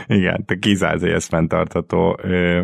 [0.07, 2.19] Igen, te kizársz, hogy ez fenntartható.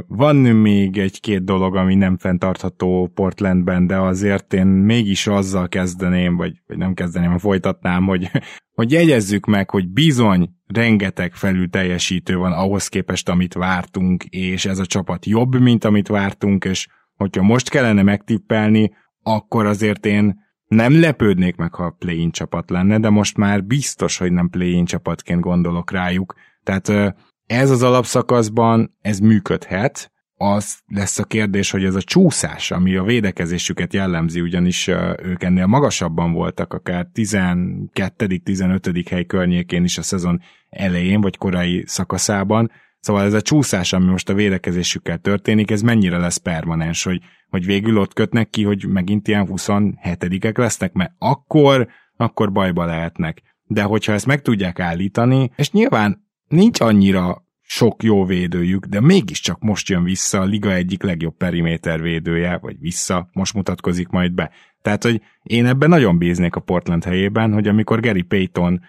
[0.08, 6.62] Van még egy-két dolog, ami nem fenntartható Portlandben, de azért én mégis azzal kezdeném, vagy,
[6.68, 8.32] vagy nem kezdeném, folytatnám, hogy,
[8.74, 14.80] hogy jegyezzük meg, hogy bizony rengeteg felül teljesítő van ahhoz képest, amit vártunk, és ez
[14.80, 18.92] a csapat jobb, mint amit vártunk, és hogyha most kellene megtippelni,
[19.24, 24.32] akkor azért én nem lepődnék meg, ha play-in csapat lenne, de most már biztos, hogy
[24.32, 26.36] nem play-in csapatként gondolok rájuk.
[26.64, 32.96] Tehát ez az alapszakaszban, ez működhet, az lesz a kérdés, hogy ez a csúszás, ami
[32.96, 34.88] a védekezésüket jellemzi, ugyanis
[35.24, 39.06] ők ennél magasabban voltak, akár 12.-15.
[39.10, 42.72] hely környékén is a szezon elején, vagy korai szakaszában,
[43.06, 47.66] Szóval ez a csúszás, ami most a védekezésükkel történik, ez mennyire lesz permanens, hogy, hogy
[47.66, 51.88] végül ott kötnek ki, hogy megint ilyen 27-ek lesznek, mert akkor,
[52.18, 53.42] akkor bajba lehetnek.
[53.64, 59.60] De hogyha ezt meg tudják állítani, és nyilván nincs annyira sok jó védőjük, de mégiscsak
[59.60, 64.52] most jön vissza a liga egyik legjobb periméter védője, vagy vissza, most mutatkozik majd be.
[64.82, 68.82] Tehát, hogy én ebben nagyon bíznék a Portland helyében, hogy amikor Gary Payton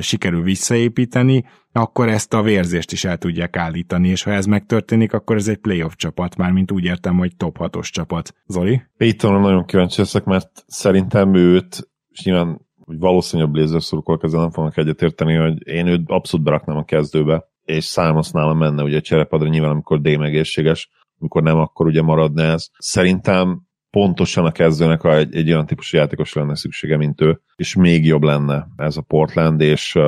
[0.00, 1.44] sikerül visszaépíteni,
[1.76, 5.56] akkor ezt a vérzést is el tudják állítani, és ha ez megtörténik, akkor ez egy
[5.56, 8.34] playoff csapat, már mint úgy értem, hogy top 6-os csapat.
[8.46, 8.82] Zoli?
[8.96, 14.40] Paytonra nagyon kíváncsi leszek, mert szerintem őt, és nyilván hogy valószínűleg a Blazers szurkolók ezzel
[14.40, 18.96] nem fognak egyetérteni, hogy én őt abszolút beraknám a kezdőbe, és Simons nálam menne ugye
[18.96, 22.68] a cserepadra, nyilván amikor D megészséges, amikor nem, akkor ugye maradna ez.
[22.78, 27.74] Szerintem pontosan a kezdőnek a, egy, egy olyan típusú játékos lenne szüksége, mint ő, és
[27.74, 29.98] még jobb lenne ez a Portland, és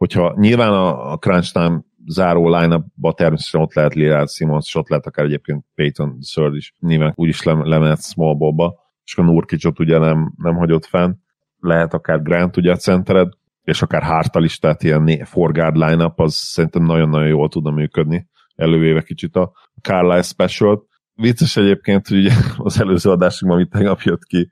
[0.00, 2.84] hogyha nyilván a, a crunch time záró line
[3.14, 7.42] természetesen ott lehet Lillard Simons, és ott lehet akár egyébként Peyton Third is, nyilván úgyis
[7.42, 11.12] le, lemehet small ballba, és a Nurkicsot ugye nem, nem hagyott fenn,
[11.58, 13.28] lehet akár Grant ugye a centered,
[13.62, 19.02] és akár Hartal is, tehát ilyen four line az szerintem nagyon-nagyon jól tudna működni, elővéve
[19.02, 24.50] kicsit a Carlisle special Vicces egyébként, hogy ugye az előző adásunk, amit tegnap jött ki,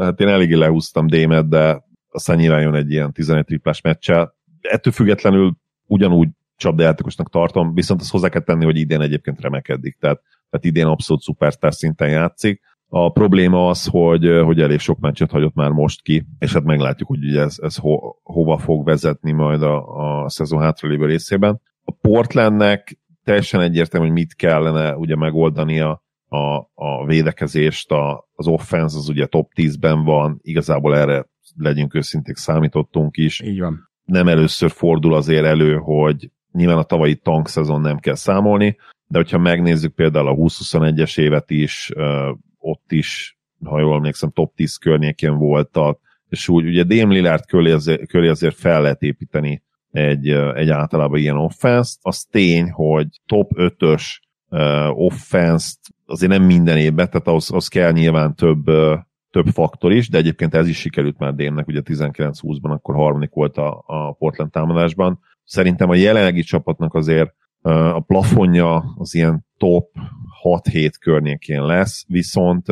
[0.00, 4.38] hát én eléggé lehúztam Démet, de aztán nyilván jön egy ilyen 11 triplás meccsel.
[4.60, 10.22] Ettől függetlenül ugyanúgy csapdajátékosnak tartom, viszont azt hozzá kell tenni, hogy idén egyébként remekedik, tehát,
[10.50, 12.60] tehát idén abszolút szupersztár szinten játszik.
[12.88, 17.08] A probléma az, hogy, hogy elég sok meccset hagyott már most ki, és hát meglátjuk,
[17.08, 21.60] hogy ugye ez, ez ho, hova fog vezetni majd a, a szezon hátralévő részében.
[21.84, 28.96] A Portlandnek teljesen egyértelmű, hogy mit kellene ugye megoldania a, a védekezést, a, az offense
[28.96, 33.40] az ugye top 10-ben van, igazából erre legyünk őszinték, számítottunk is.
[33.40, 33.89] Így van.
[34.10, 39.18] Nem először fordul azért elő, hogy nyilván a tavalyi tank szezon nem kell számolni, de
[39.18, 41.90] hogyha megnézzük például a 2021-es évet is,
[42.58, 47.70] ott is, ha jól emlékszem, top 10 környékén voltak, és úgy ugye Dame Lillard köré
[47.70, 53.50] azért, köré azért fel lehet építeni egy, egy általában ilyen offense Az tény, hogy top
[53.54, 54.02] 5-ös
[54.48, 55.74] uh, offense
[56.06, 58.66] azért nem minden évben, tehát az, az kell nyilván több,
[59.30, 63.56] több faktor is, de egyébként ez is sikerült már Démnek, ugye 19-20-ban akkor harmadik volt
[63.56, 65.20] a, a Portland támadásban.
[65.44, 69.88] Szerintem a jelenlegi csapatnak azért a plafonja az ilyen top
[70.42, 72.68] 6-7 környékén lesz, viszont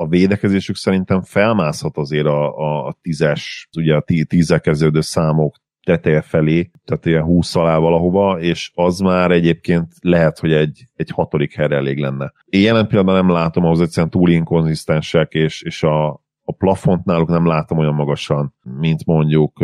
[0.00, 5.56] a védekezésük szerintem felmászhat azért a, a, a tízes, ugye a tízek kezdődő számok
[5.90, 11.10] teteje felé, tehát ilyen 20 alá valahova, és az már egyébként lehet, hogy egy, egy
[11.10, 12.32] hatodik helyre elég lenne.
[12.44, 16.08] Én jelen pillanatban nem látom, ahhoz egyszerűen túl inkonzisztensek, és, és a,
[16.44, 19.58] a plafont náluk nem látom olyan magasan, mint mondjuk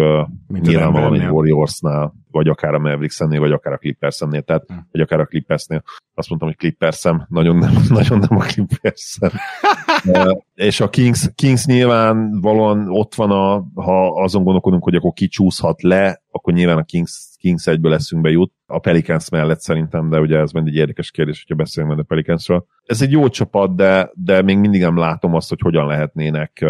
[0.47, 4.75] mint nyilvánvalóan egy Warriorsnál, vagy akár a Mavericks-ennél, vagy akár a Clippers-ennél, tehát, hm.
[4.93, 5.83] vagy akár a Clippersnél.
[6.15, 9.19] Azt mondtam, hogy Clippers-em, nagyon nem, nagyon nem a clippers
[10.55, 15.83] és a Kings, Kings nyilván valóan ott van, a, ha azon gondolkodunk, hogy akkor kicsúszhat
[15.83, 18.53] le, akkor nyilván a Kings, Kings egyből leszünk jut.
[18.66, 22.09] A Pelicans mellett szerintem, de ugye ez mind egy érdekes kérdés, hogyha beszélünk majd a
[22.09, 22.66] Pelicansről.
[22.85, 26.64] Ez egy jó csapat, de, de még mindig nem látom azt, hogy hogyan lehetnének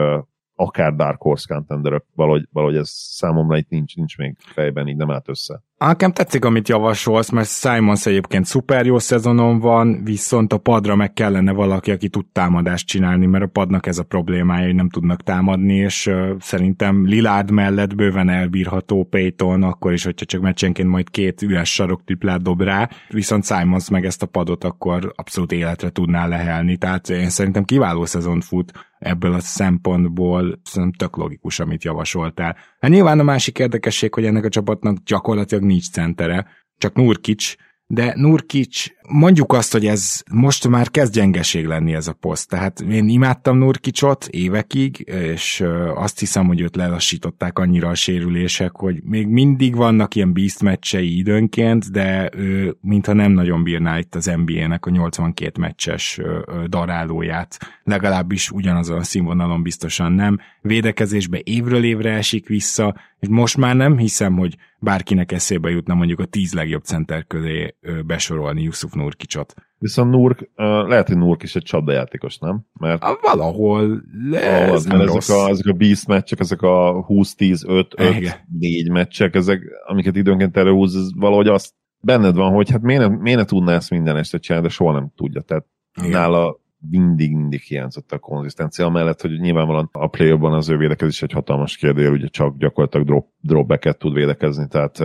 [0.56, 5.10] akár Dark Horse contenderök, valahogy, valahogy ez számomra itt nincs, nincs még fejben, így nem
[5.10, 5.62] állt össze.
[5.78, 11.12] Nekem tetszik, amit javasolsz, mert Simons egyébként szuper jó szezonon van, viszont a padra meg
[11.12, 15.22] kellene valaki, aki tud támadást csinálni, mert a padnak ez a problémája, hogy nem tudnak
[15.22, 21.42] támadni, és szerintem Lilárd mellett bőven elbírható Payton, akkor is, hogyha csak meccsenként majd két
[21.42, 26.26] üres sarok triplát dob rá, viszont Simons meg ezt a padot akkor abszolút életre tudná
[26.26, 30.60] lehelni, tehát én szerintem kiváló szezon fut ebből a szempontból.
[30.62, 32.56] Szerintem tök logikus, amit javasoltál.
[32.80, 36.46] Hát nyilván a másik érdekesség, hogy ennek a csapatnak gyakorlatilag nincs centere,
[36.78, 37.54] csak Nurkic,
[37.86, 42.48] de Nurkic, mondjuk azt, hogy ez most már kezd gyengeség lenni ez a poszt.
[42.48, 45.64] Tehát én imádtam Nurkicot évekig, és
[45.94, 51.18] azt hiszem, hogy őt lelassították annyira a sérülések, hogy még mindig vannak ilyen beast meccsei
[51.18, 56.20] időnként, de ő mintha nem nagyon bírná itt az NBA-nek a 82 meccses
[56.66, 57.58] darálóját.
[57.82, 60.38] Legalábbis ugyanazon a színvonalon biztosan nem.
[60.60, 66.20] Védekezésbe évről évre esik vissza, és most már nem hiszem, hogy bárkinek eszébe jutna mondjuk
[66.20, 67.74] a tíz legjobb center közé
[68.06, 69.54] besorolni Yusuf Nurkicsot.
[69.78, 70.50] Viszont Nurk,
[70.86, 72.66] lehet, hogy Nurk is egy csapdajátékos, nem?
[72.72, 75.28] Mert a, valahol, le, ez nem ezek rossz.
[75.28, 81.48] A, ezek a beast meccsek, ezek a 20-10-5-5-4 meccsek, ezek, amiket időnként előhúz, ez valahogy
[81.48, 84.72] azt benned van, hogy hát miért ne, miért ne tudná ezt minden este csinálni, de
[84.72, 85.40] soha nem tudja.
[85.40, 85.66] Tehát
[85.98, 86.10] Igen.
[86.10, 91.76] nála mindig-mindig hiányzott a konzisztencia, mellett, hogy nyilvánvalóan a play az ő védekezés egy hatalmas
[91.76, 94.98] kérdés, ugye csak gyakorlatilag drop, dropbacket tud védekezni, tehát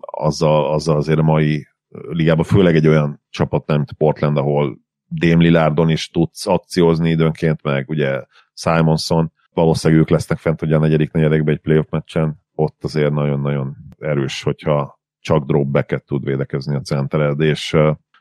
[0.00, 4.78] azzal, azzal azért a mai ligában, főleg egy olyan csapat, nem mint Portland, ahol
[5.10, 8.22] Dame Lillardon is tudsz akciózni időnként, meg ugye
[8.54, 13.76] Simonson, valószínűleg ők lesznek fent ugye a negyedik negyedikben egy playoff meccsen, ott azért nagyon-nagyon
[13.98, 17.76] erős, hogyha csak dropbacket tud védekezni a centered, és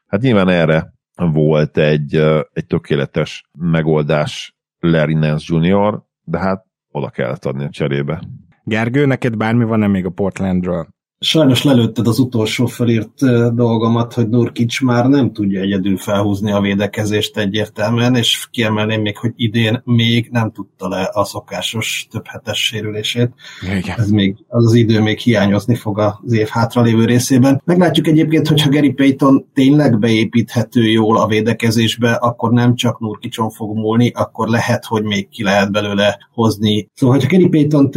[0.07, 2.15] hát nyilván erre volt egy,
[2.53, 8.21] egy tökéletes megoldás Larry Nance Jr., de hát oda kellett adni a cserébe.
[8.63, 10.87] Gergő, neked bármi van-e még a Portlandről?
[11.19, 13.13] Sajnos lelőtted az utolsó felírt
[13.55, 19.31] dolgomat, hogy Nurkic már nem tudja egyedül felhúzni a védekezést egyértelműen, és kiemelném még, hogy
[19.35, 23.31] idén még nem tudta le a szokásos több hetes sérülését.
[23.77, 23.99] Igen.
[23.99, 27.61] Ez még, az, az idő még hiányozni fog az év hátralévő részében.
[27.65, 33.77] Meglátjuk egyébként, hogyha Gary Payton tényleg beépíthető jól a védekezésbe, akkor nem csak Nurkicson fog
[33.77, 36.89] múlni, akkor lehet, hogy még ki lehet belőle hozni.
[36.93, 37.91] Szóval, hogyha Gary Payton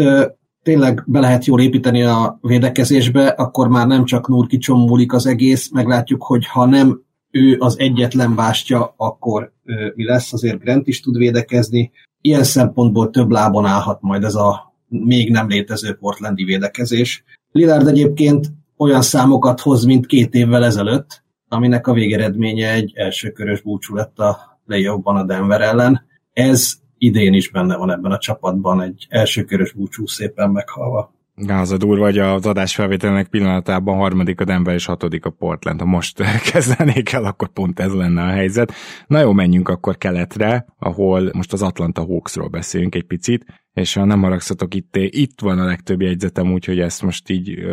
[0.63, 5.71] tényleg be lehet jól építeni a védekezésbe, akkor már nem csak Nurkicson múlik az egész,
[5.71, 11.01] meglátjuk, hogy ha nem ő az egyetlen bástya, akkor ő, mi lesz, azért Grant is
[11.01, 11.91] tud védekezni.
[12.21, 17.25] Ilyen szempontból több lábon állhat majd ez a még nem létező portlandi védekezés.
[17.53, 23.95] Lillard egyébként olyan számokat hoz, mint két évvel ezelőtt, aminek a végeredménye egy elsőkörös búcsú
[23.95, 26.07] lett a playoffban a Denver ellen.
[26.33, 31.15] Ez idén is benne van ebben a csapatban, egy elsőkörös búcsú szépen meghalva.
[31.49, 35.81] Az a durva, hogy az adásfelvételnek pillanatában harmadik a Denver és hatodik a Portland.
[35.81, 36.23] Ha most
[36.53, 38.73] kezdenék el, akkor pont ez lenne a helyzet.
[39.07, 44.05] Na jó, menjünk akkor keletre, ahol most az Atlanta Hawksról beszélünk egy picit, és ha
[44.05, 47.65] nem haragszatok, itt, itt van a legtöbb jegyzetem, úgyhogy ezt most így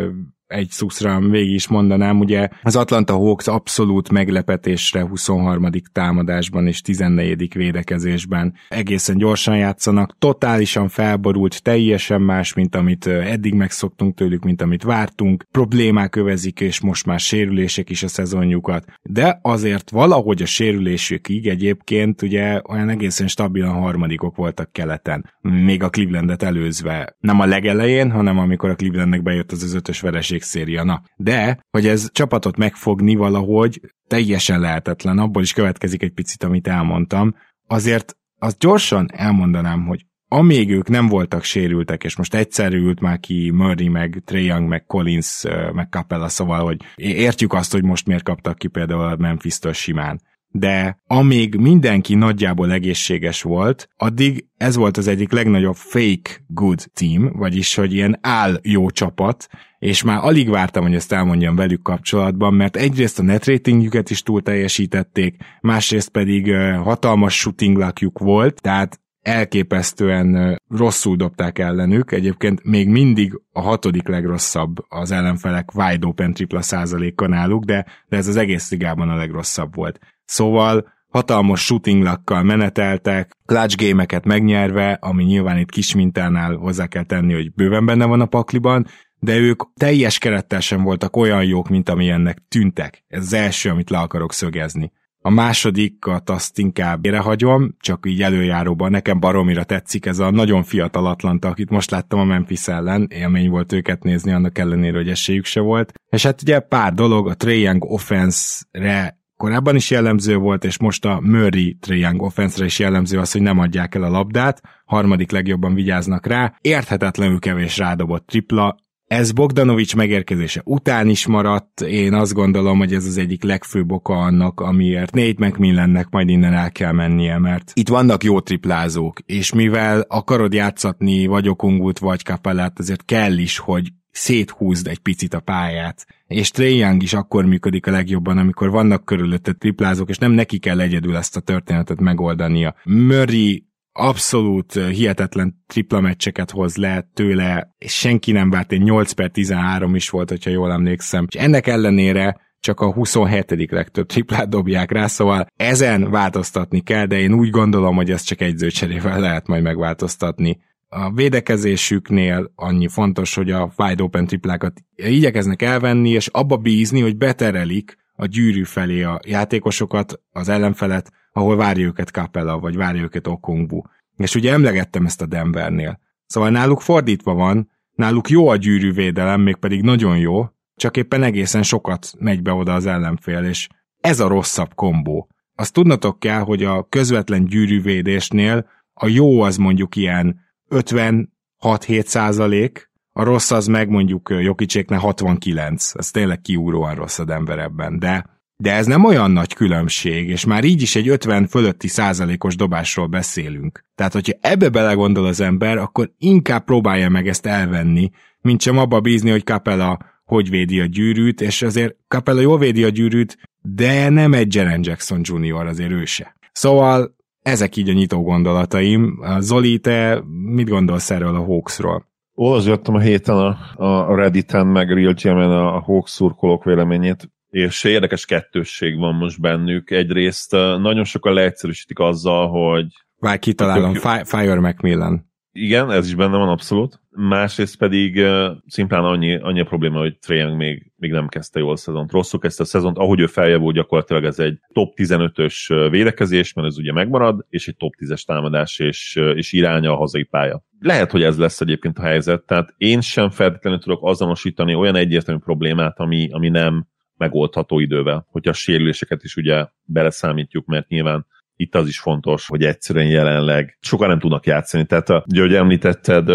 [0.48, 5.70] egy szuszra végig is mondanám, ugye az Atlanta Hawks abszolút meglepetésre 23.
[5.92, 7.54] támadásban és 14.
[7.54, 14.84] védekezésben egészen gyorsan játszanak, totálisan felborult, teljesen más, mint amit eddig megszoktunk tőlük, mint amit
[14.84, 21.48] vártunk, problémák övezik, és most már sérülések is a szezonjukat, de azért valahogy a sérülésükig
[21.48, 28.12] egyébként ugye olyan egészen stabilan harmadikok voltak keleten, még a Clevelandet előzve, nem a legelején,
[28.12, 30.84] hanem amikor a Clevelandnek bejött az az ötös vereség széria.
[30.84, 36.68] Na, de, hogy ez csapatot megfogni valahogy teljesen lehetetlen, abból is következik egy picit, amit
[36.68, 37.36] elmondtam.
[37.68, 43.20] Azért azt gyorsan elmondanám, hogy amíg ők nem voltak sérültek, és most egyszerű ült már
[43.20, 48.06] ki Murray, meg Trey Young, meg Collins, meg Capella, szóval, hogy értjük azt, hogy most
[48.06, 54.76] miért kaptak ki például a Memphis-től simán de amíg mindenki nagyjából egészséges volt, addig ez
[54.76, 59.48] volt az egyik legnagyobb fake good team, vagyis hogy ilyen áll jó csapat,
[59.80, 64.22] és már alig vártam, hogy ezt elmondjam velük kapcsolatban, mert egyrészt a net ratingjüket is
[64.22, 72.90] túl teljesítették, másrészt pedig hatalmas shooting luckjuk volt, tehát elképesztően rosszul dobták ellenük, egyébként még
[72.90, 78.36] mindig a hatodik legrosszabb az ellenfelek wide open tripla százaléka náluk, de, de ez az
[78.36, 80.00] egész ligában a legrosszabb volt.
[80.28, 87.04] Szóval hatalmas shooting lakkal meneteltek, clutch gémeket megnyerve, ami nyilván itt kis mintánál hozzá kell
[87.04, 88.86] tenni, hogy bőven benne van a pakliban,
[89.20, 93.04] de ők teljes kerettel sem voltak olyan jók, mint amilyennek tűntek.
[93.08, 94.92] Ez az első, amit le akarok szögezni.
[95.22, 101.06] A másodikat azt inkább hagyom, csak így előjáróban nekem baromira tetszik ez a nagyon fiatal
[101.06, 105.46] Atlanta, akit most láttam a Memphis ellen, élmény volt őket nézni, annak ellenére, hogy esélyük
[105.46, 105.94] se volt.
[106.10, 111.06] És hát ugye pár dolog, a Trae Young offense-re korábban is jellemző volt, és most
[111.06, 115.74] a Murray Triang offense is jellemző az, hogy nem adják el a labdát, harmadik legjobban
[115.74, 118.76] vigyáznak rá, érthetetlenül kevés rádobott tripla,
[119.08, 124.14] ez Bogdanovics megérkezése után is maradt, én azt gondolom, hogy ez az egyik legfőbb oka
[124.14, 129.54] annak, amiért Nate McMillannek majd innen el kell mennie, mert itt vannak jó triplázók, és
[129.54, 133.88] mivel akarod játszatni vagy Okungut, vagy Kapellát, azért kell is, hogy
[134.18, 136.06] széthúzd egy picit a pályát.
[136.28, 140.60] És Trae Young is akkor működik a legjobban, amikor vannak körülötte triplázók, és nem neki
[140.60, 142.76] kell egyedül ezt a történetet megoldania.
[142.84, 149.96] Murray abszolút hihetetlen tripla meccseket hoz le tőle, senki nem várt, egy 8 per 13
[149.96, 151.26] is volt, hogyha jól emlékszem.
[151.30, 153.72] És ennek ellenére csak a 27.
[153.72, 158.42] legtöbb triplát dobják rá, szóval ezen változtatni kell, de én úgy gondolom, hogy ezt csak
[158.42, 160.60] egyzőcserével lehet majd megváltoztatni.
[160.90, 167.18] A védekezésüknél annyi fontos, hogy a wide open triplákat igyekeznek elvenni, és abba bízni, hogy
[167.18, 173.28] beterelik a gyűrű felé a játékosokat, az ellenfelet, ahol várja őket Capella, vagy várja őket
[173.28, 173.82] Okongbu.
[174.18, 176.00] És ugye emlegettem ezt a Denvernél.
[176.26, 182.12] Szóval náluk fordítva van, náluk jó a gyűrűvédelem, mégpedig nagyon jó, csak éppen egészen sokat
[182.20, 183.68] megy be oda az ellenfél, és
[184.00, 185.30] ez a rosszabb kombó.
[185.56, 190.40] Azt tudnatok kell, hogy a közvetlen gyűrűvédésnél a jó az mondjuk ilyen
[190.70, 197.60] 56-7 százalék, a rossz az meg mondjuk Jokicséknek 69, ez tényleg kiúróan rossz a Denver
[197.60, 201.88] ebben, de de ez nem olyan nagy különbség, és már így is egy 50 fölötti
[201.88, 203.84] százalékos dobásról beszélünk.
[203.96, 208.10] Tehát, hogyha ebbe belegondol az ember, akkor inkább próbálja meg ezt elvenni,
[208.42, 212.84] mint sem abba bízni, hogy Capella hogy védi a gyűrűt, és azért Capella jól védi
[212.84, 215.66] a gyűrűt, de nem egy Jaren Jackson Jr.
[215.66, 216.36] azért őse.
[216.52, 217.16] Szóval
[217.48, 219.20] ezek így a nyitó gondolataim.
[219.40, 222.06] Zoli, te mit gondolsz erről a Hawksról?
[222.34, 228.26] Olvasgattam a héten a, a Redditen, meg Real GM-en a Hawks szurkolók véleményét, és érdekes
[228.26, 229.92] kettősség van most bennük.
[229.92, 232.86] Egyrészt nagyon sokan leegyszerűsítik azzal, hogy...
[233.20, 233.94] Várj, kitalálom,
[234.24, 235.32] Fire Macmillan.
[235.52, 237.00] Igen, ez is benne van abszolút.
[237.20, 241.72] Másrészt pedig uh, szimplán annyi, annyi a probléma, hogy Trae még, még nem kezdte jól
[241.72, 242.12] a szezont.
[242.12, 246.78] Rosszul kezdte a szezont, ahogy ő feljavult, gyakorlatilag ez egy top 15-ös védekezés, mert ez
[246.78, 250.64] ugye megmarad, és egy top 10-es támadás és, és iránya a hazai pálya.
[250.80, 255.42] Lehet, hogy ez lesz egyébként a helyzet, tehát én sem feltétlenül tudok azonosítani olyan egyértelmű
[255.42, 256.88] problémát, ami, ami nem
[257.18, 262.64] megoldható idővel, hogyha a sérüléseket is ugye beleszámítjuk, mert nyilván itt az is fontos, hogy
[262.64, 264.86] egyszerűen jelenleg sokan nem tudnak játszani.
[264.86, 266.30] Tehát, ugye, ahogy említetted,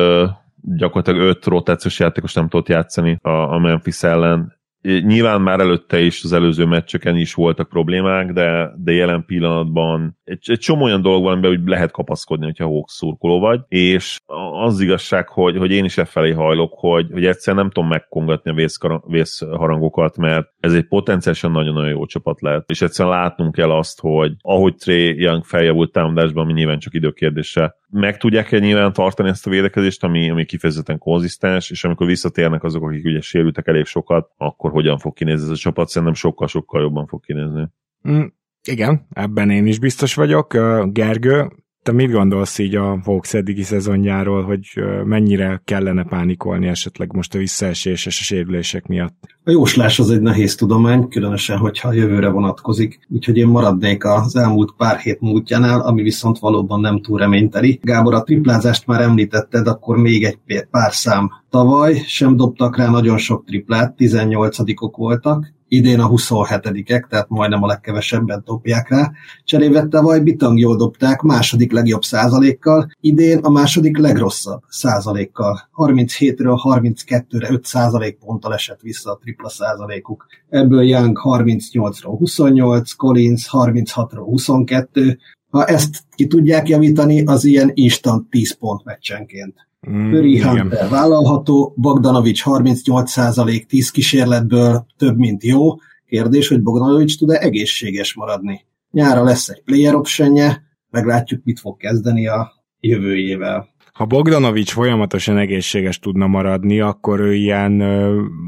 [0.63, 4.61] gyakorlatilag öt rotációs játékos nem tudott játszani a, a Memphis ellen.
[4.83, 10.39] Nyilván már előtte is az előző meccseken is voltak problémák, de, de jelen pillanatban egy,
[10.43, 14.19] egy csomó olyan dolog van, amiben lehet kapaszkodni, hogyha Hawks szurkoló vagy, és
[14.65, 18.51] az igazság, hogy, hogy én is e felé hajlok, hogy, hogy egyszerűen nem tudom megkongatni
[18.51, 24.01] a vészharangokat, mert ez egy potenciálisan nagyon-nagyon jó csapat lehet, és egyszerűen látnunk kell azt,
[24.01, 29.47] hogy ahogy Trey Young feljavult támadásban, ami nyilván csak időkérdése, meg tudják-e nyilván tartani ezt
[29.47, 34.31] a védekezést, ami, ami kifejezetten konzisztens, és amikor visszatérnek azok, akik ugye sérültek elég sokat,
[34.37, 35.89] akkor hogyan fog kinézni ez a csapat?
[35.89, 37.69] Szerintem sokkal-sokkal jobban fog kinézni.
[38.09, 38.25] Mm,
[38.69, 40.53] igen, ebben én is biztos vagyok.
[40.93, 41.51] Gergő,
[41.83, 44.67] te mit gondolsz így a Hawks eddigi szezonjáról, hogy
[45.05, 49.15] mennyire kellene pánikolni esetleg most a visszaesés és a sérülések miatt?
[49.45, 54.37] A jóslás az egy nehéz tudomány, különösen, hogyha a jövőre vonatkozik, úgyhogy én maradnék az
[54.37, 57.81] elmúlt pár hét múltjánál, ami viszont valóban nem túl reményteli.
[57.83, 61.31] Gábor, a triplázást már említetted, akkor még egy pár szám.
[61.51, 67.67] Tavaly sem dobtak rá nagyon sok triplát, 18-ok voltak, idén a 27-ek, tehát majdnem a
[67.67, 69.11] legkevesebben dobják rá.
[69.45, 75.69] Cserébe tavaly bitang jól dobták, második legjobb százalékkal, idén a második legrosszabb százalékkal.
[75.77, 80.27] 37-ről 32-re 5 százalék ponttal esett vissza a tripla százalékuk.
[80.49, 85.19] Ebből Young 38-ról 28, Collins 36-ról 22,
[85.51, 89.55] ha ezt ki tudják javítani, az ilyen instant 10 pont meccsenként.
[89.91, 90.13] Mm,
[90.43, 95.75] Hunter vállalható, Bogdanovics 38% 10 kísérletből több, mint jó.
[96.07, 98.65] Kérdés, hogy Bogdanovics tud-e egészséges maradni.
[98.91, 103.71] Nyára lesz egy player optionje, meglátjuk, mit fog kezdeni a jövőjével.
[103.93, 107.81] Ha Bogdanovics folyamatosan egészséges tudna maradni, akkor ő ilyen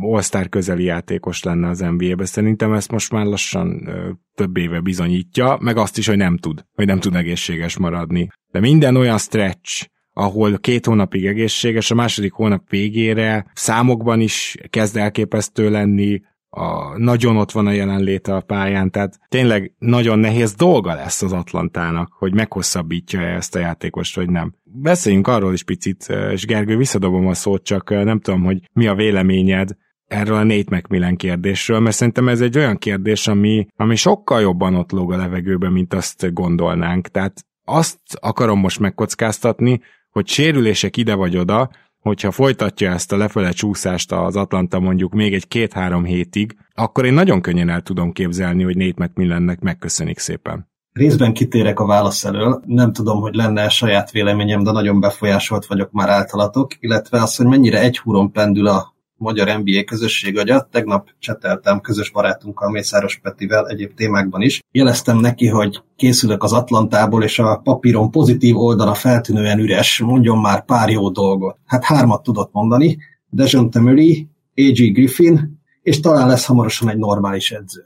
[0.00, 2.24] all közeli játékos lenne az NBA-be.
[2.24, 3.88] Szerintem ezt most már lassan
[4.34, 8.28] több éve bizonyítja, meg azt is, hogy nem tud, hogy nem tud egészséges maradni.
[8.50, 14.96] De minden olyan stretch, ahol két hónapig egészséges, a második hónap végére számokban is kezd
[14.96, 16.20] elképesztő lenni,
[16.56, 21.32] a, nagyon ott van a jelenléte a pályán, tehát tényleg nagyon nehéz dolga lesz az
[21.32, 24.54] Atlantának, hogy meghosszabbítja -e ezt a játékost, vagy nem.
[24.62, 28.94] Beszéljünk arról is picit, és Gergő, visszadobom a szót, csak nem tudom, hogy mi a
[28.94, 34.40] véleményed erről a Nate McMillan kérdésről, mert szerintem ez egy olyan kérdés, ami, ami sokkal
[34.40, 37.08] jobban ott lóg a levegőben, mint azt gondolnánk.
[37.08, 39.80] Tehát azt akarom most megkockáztatni,
[40.14, 45.34] hogy sérülések ide vagy oda, hogyha folytatja ezt a lefele csúszást az Atlanta mondjuk még
[45.34, 50.68] egy két-három hétig, akkor én nagyon könnyen el tudom képzelni, hogy Nate McMillannek megköszönik szépen.
[50.92, 55.90] Részben kitérek a válasz elől, nem tudom, hogy lenne saját véleményem, de nagyon befolyásolt vagyok
[55.90, 60.68] már általatok, illetve az, hogy mennyire egy húron pendül a magyar NBA közösség agya.
[60.70, 64.60] Tegnap cseteltem közös barátunkkal, Mészáros Petivel egyéb témákban is.
[64.70, 70.64] Jeleztem neki, hogy készülök az Atlantából, és a papíron pozitív oldala feltűnően üres, mondjon már
[70.64, 71.58] pár jó dolgot.
[71.66, 72.98] Hát hármat tudott mondani,
[73.28, 74.92] Dejon Temeli, A.G.
[74.92, 77.82] Griffin, és talán lesz hamarosan egy normális edző.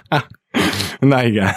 [0.98, 1.50] Na igen.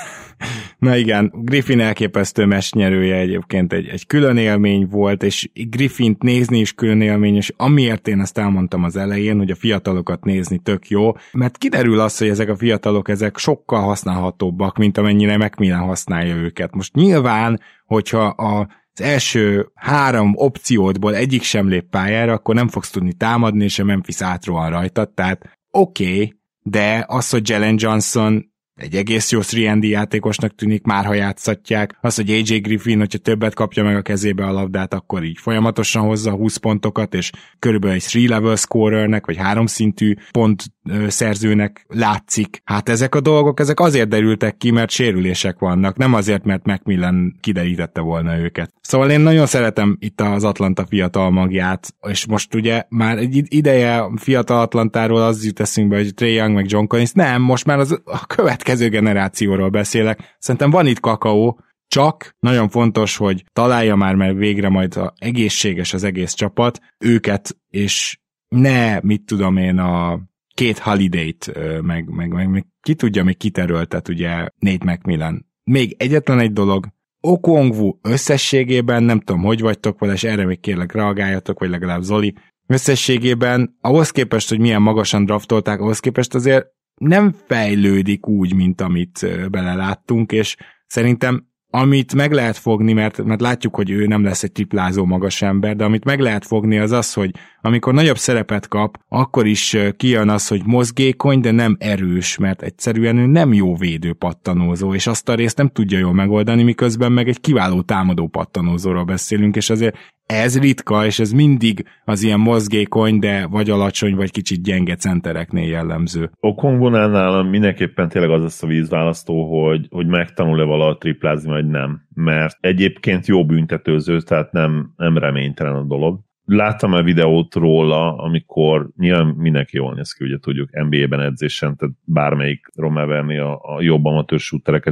[0.77, 6.73] Na igen, Griffin elképesztő mesnyerője egyébként egy, egy külön élmény volt, és Griffint nézni is
[6.73, 11.11] külön élmény, és amiért én ezt elmondtam az elején, hogy a fiatalokat nézni tök jó,
[11.31, 16.75] mert kiderül az, hogy ezek a fiatalok ezek sokkal használhatóbbak, mint amennyire Macmillan használja őket.
[16.75, 22.89] Most nyilván, hogyha a az első három opciódból egyik sem lép pályára, akkor nem fogsz
[22.89, 28.51] tudni támadni, és a Memphis átrohan rajta, tehát oké, okay, de az, hogy Jalen Johnson
[28.79, 31.97] egy egész jó 3 játékosnak tűnik, már ha játszatják.
[32.01, 36.03] Az, hogy AJ Griffin, hogyha többet kapja meg a kezébe a labdát, akkor így folyamatosan
[36.03, 40.63] hozza 20 pontokat, és körülbelül egy 3-level scorernek, vagy háromszintű pont
[41.07, 42.61] szerzőnek látszik.
[42.63, 47.37] Hát ezek a dolgok, ezek azért derültek ki, mert sérülések vannak, nem azért, mert Macmillan
[47.41, 48.73] kiderítette volna őket.
[48.81, 54.03] Szóval én nagyon szeretem itt az Atlanta fiatal magját, és most ugye már egy ideje
[54.15, 58.01] fiatal Atlantáról az jut eszünkbe, hogy Trey Young meg John Collins, nem, most már az
[58.05, 60.35] a következő generációról beszélek.
[60.39, 65.93] Szerintem van itt kakaó, Csak nagyon fontos, hogy találja már meg végre majd a egészséges
[65.93, 70.19] az egész csapat, őket, és ne, mit tudom én, a
[70.53, 71.51] két holiday-t,
[71.81, 75.45] meg, meg, meg, meg ki tudja, még kiteröltet ugye Nate McMillan.
[75.63, 76.87] Még egyetlen egy dolog,
[77.21, 82.33] Okongwu összességében, nem tudom, hogy vagytok vele, és erre még kérlek reagáljatok, vagy legalább Zoli,
[82.67, 86.67] összességében ahhoz képest, hogy milyen magasan draftolták, ahhoz képest azért
[86.99, 90.55] nem fejlődik úgy, mint amit beleláttunk, és
[90.87, 95.41] szerintem amit meg lehet fogni, mert, mert látjuk, hogy ő nem lesz egy triplázó magas
[95.41, 97.31] ember, de amit meg lehet fogni az az, hogy
[97.61, 103.17] amikor nagyobb szerepet kap, akkor is kijön az, hogy mozgékony, de nem erős, mert egyszerűen
[103.17, 107.27] ő nem jó védő pattanózó, és azt a részt nem tudja jól megoldani, miközben meg
[107.27, 109.97] egy kiváló támadó pattanózóról beszélünk, és azért
[110.33, 115.67] ez ritka, és ez mindig az ilyen mozgékony, de vagy alacsony, vagy kicsit gyenge centereknél
[115.67, 116.29] jellemző.
[116.39, 122.01] Okongvonál nálam mindenképpen tényleg az lesz a vízválasztó, hogy, hogy megtanul-e vala triplázni, vagy nem.
[122.13, 126.19] Mert egyébként jó büntetőző, tehát nem, nem reménytelen a dolog.
[126.45, 131.95] Láttam a videót róla, amikor nyilván mindenki jól néz ki, ugye tudjuk, NBA-ben edzésen, tehát
[132.03, 134.39] bármelyik Romel verni a, a jobb amatőr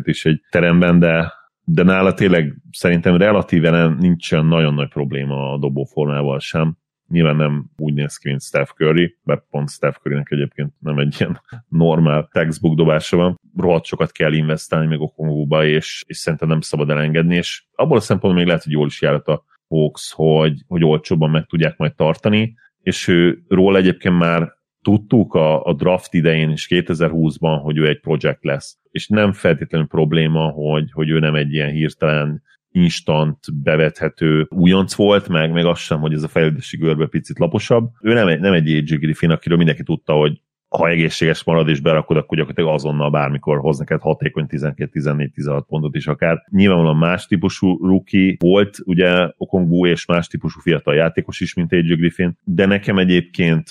[0.03, 1.33] is egy teremben, de
[1.69, 6.77] de nála tényleg szerintem relatíven nem, nincsen nagyon nagy probléma a dobóformával sem.
[7.07, 11.15] Nyilván nem úgy néz ki, mint Steph Curry, mert pont Steph Currynek egyébként nem egy
[11.19, 13.39] ilyen normál textbook dobása van.
[13.57, 18.01] Rohadt sokat kell investálni még Okongóba, és, és szerintem nem szabad elengedni, és abból a
[18.01, 21.95] szempontból még lehet, hogy jól is járat a Hawks, hogy, hogy olcsóbban meg tudják majd
[21.95, 24.56] tartani, és ő róla egyébként már
[24.87, 28.77] tudtuk a, a draft idején is 2020-ban, hogy ő egy projekt lesz.
[28.91, 35.27] És nem feltétlenül probléma, hogy, hogy ő nem egy ilyen hirtelen instant bevethető újonc volt,
[35.27, 37.89] meg, meg az sem, hogy ez a fejlődési görbe picit laposabb.
[38.01, 41.79] Ő nem egy, nem egy AJ Griffin, akiről mindenki tudta, hogy ha egészséges marad és
[41.79, 46.43] berakod, akkor gyakorlatilag azonnal bármikor hoz neked hatékony 12-14-16 pontot is akár.
[46.49, 51.95] Nyilvánvalóan más típusú rookie volt, ugye Okongbu és más típusú fiatal játékos is, mint AJ
[51.95, 53.69] Griffin, de nekem egyébként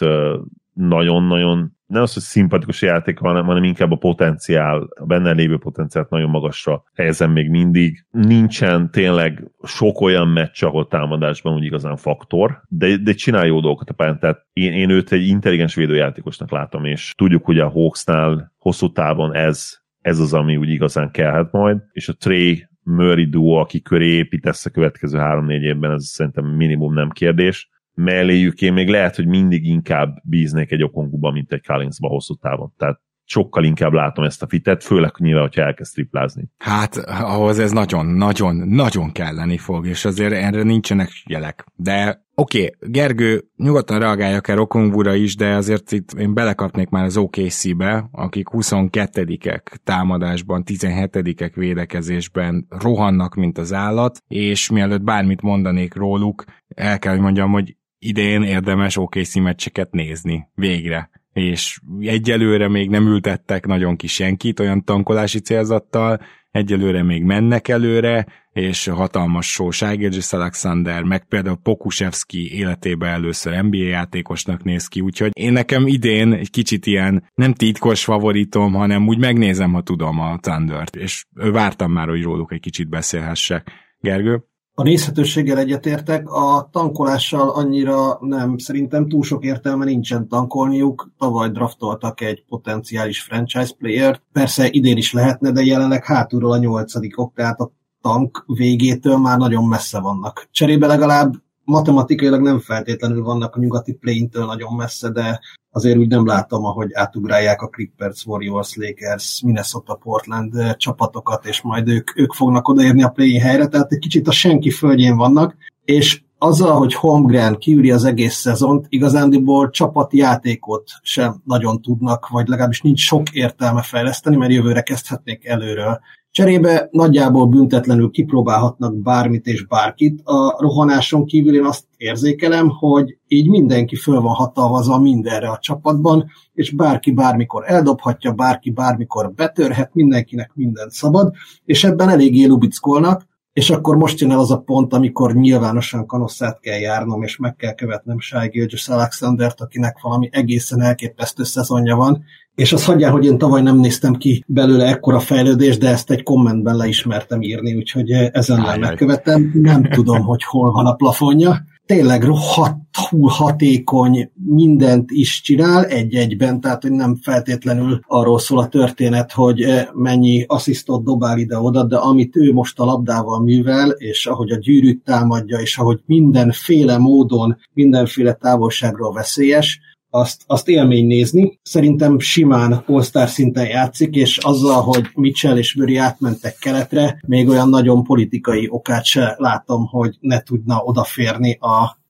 [0.77, 6.11] nagyon-nagyon nem az, hogy szimpatikus játék, hanem, hanem inkább a potenciál, a benne lévő potenciált
[6.11, 8.07] nagyon magasra helyezem még mindig.
[8.11, 13.91] Nincsen tényleg sok olyan meccs, ahol támadásban úgy igazán faktor, de, de csinál jó dolgokat
[13.91, 14.19] a pályán.
[14.19, 19.35] Tehát én, én őt egy intelligens védőjátékosnak látom, és tudjuk, hogy a Hawksnál hosszú távon
[19.35, 24.07] ez, ez az, ami úgy igazán kellhet majd, és a Trey Murray duo, aki köré
[24.07, 29.27] építesz a következő három-négy évben, ez szerintem minimum nem kérdés melléjük én még lehet, hogy
[29.27, 32.73] mindig inkább bíznék egy okonguba, mint egy Collinsba hosszú távon.
[32.77, 36.49] Tehát sokkal inkább látom ezt a fitet, főleg nyilván, hogyha elkezd triplázni.
[36.59, 41.65] Hát ahhoz ez nagyon, nagyon, nagyon kelleni fog, és azért erre nincsenek jelek.
[41.75, 47.05] De oké, okay, Gergő, nyugodtan reagálja akár Okongvura is, de azért itt én belekapnék már
[47.05, 55.95] az OKC-be, akik 22-ek támadásban, 17-ek védekezésben rohannak, mint az állat, és mielőtt bármit mondanék
[55.95, 61.11] róluk, el kell, hogy mondjam, hogy idén érdemes OKC meccseket nézni, végre.
[61.33, 66.21] És egyelőre még nem ültettek nagyon kis senkit olyan tankolási célzattal,
[66.51, 73.77] egyelőre még mennek előre, és hatalmas só Ságérgis Alexander, meg például Pokusevski életében először NBA
[73.77, 79.19] játékosnak néz ki, úgyhogy én nekem idén egy kicsit ilyen nem titkos favoritom, hanem úgy
[79.19, 83.71] megnézem, ha tudom a Thundert, és vártam már, hogy róluk egy kicsit beszélhessek.
[84.01, 84.45] Gergő?
[84.79, 91.11] A nézhetőséggel egyetértek, a tankolással annyira nem, szerintem túl sok értelme nincsen tankolniuk.
[91.19, 97.33] Tavaly draftoltak egy potenciális franchise playert, persze idén is lehetne, de jelenleg hátulról a nyolcadikok,
[97.35, 97.71] tehát a
[98.01, 100.49] tank végétől már nagyon messze vannak.
[100.51, 101.35] Cserébe legalább
[101.67, 105.41] matematikailag nem feltétlenül vannak a nyugati play-től nagyon messze, de
[105.71, 111.89] azért úgy nem látom, ahogy átugrálják a Clippers, Warriors, Lakers, Minnesota, Portland csapatokat, és majd
[111.89, 116.23] ők, ők fognak odaérni a play helyre, tehát egy kicsit a senki földjén vannak, és
[116.39, 122.81] azzal, hogy Holmgren kiüri az egész szezont, igazándiból csapati játékot sem nagyon tudnak, vagy legalábbis
[122.81, 126.01] nincs sok értelme fejleszteni, mert jövőre kezdhetnék előről.
[126.37, 130.21] Cserébe nagyjából büntetlenül kipróbálhatnak bármit és bárkit.
[130.25, 136.27] A rohanáson kívül én azt érzékelem, hogy így mindenki föl van hatalmazva mindenre a csapatban,
[136.53, 141.33] és bárki bármikor eldobhatja, bárki bármikor betörhet, mindenkinek mindent szabad,
[141.65, 146.61] és ebben eléggé lubickolnak, és akkor most jön el az a pont, amikor nyilvánosan kanosszát
[146.61, 152.25] kell járnom, és meg kell követnem Shai Gilgis Alexandert, akinek valami egészen elképesztő szezonja van,
[152.57, 156.23] és azt hagyjál, hogy én tavaly nem néztem ki belőle ekkora fejlődés, de ezt egy
[156.23, 159.51] kommentben leismertem írni, úgyhogy ezen nem megkövetem.
[159.55, 161.65] Nem tudom, hogy hol van a plafonja.
[161.87, 169.33] tényleg rohadtul hatékony, mindent is csinál egy-egyben, tehát hogy nem feltétlenül arról szól a történet,
[169.33, 174.51] hogy eh, mennyi asszisztot dobál ide-oda, de amit ő most a labdával művel, és ahogy
[174.51, 179.81] a gyűrűt támadja, és ahogy mindenféle módon, mindenféle távolságról veszélyes,
[180.17, 181.59] azt, azt élmény nézni.
[181.63, 187.69] Szerintem simán all szinten játszik, és azzal, hogy Mitchell és Murray átmentek keletre, még olyan
[187.69, 192.05] nagyon politikai okát se látom, hogy ne tudna odaférni a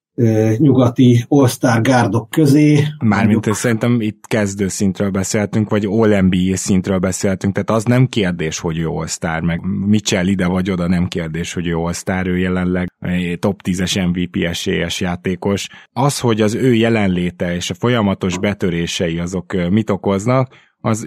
[0.56, 2.84] nyugati all-star gárdok közé.
[3.04, 8.78] Mármint szerintem itt kezdő szintről beszéltünk, vagy All-NBA szintről beszéltünk, tehát az nem kérdés, hogy
[8.78, 12.88] ő all meg Mitchell ide vagy oda nem kérdés, hogy ő all ő jelenleg
[13.38, 15.68] top 10-es MVP esélyes játékos.
[15.92, 20.48] Az, hogy az ő jelenléte és a folyamatos betörései azok mit okoznak,
[20.80, 21.04] az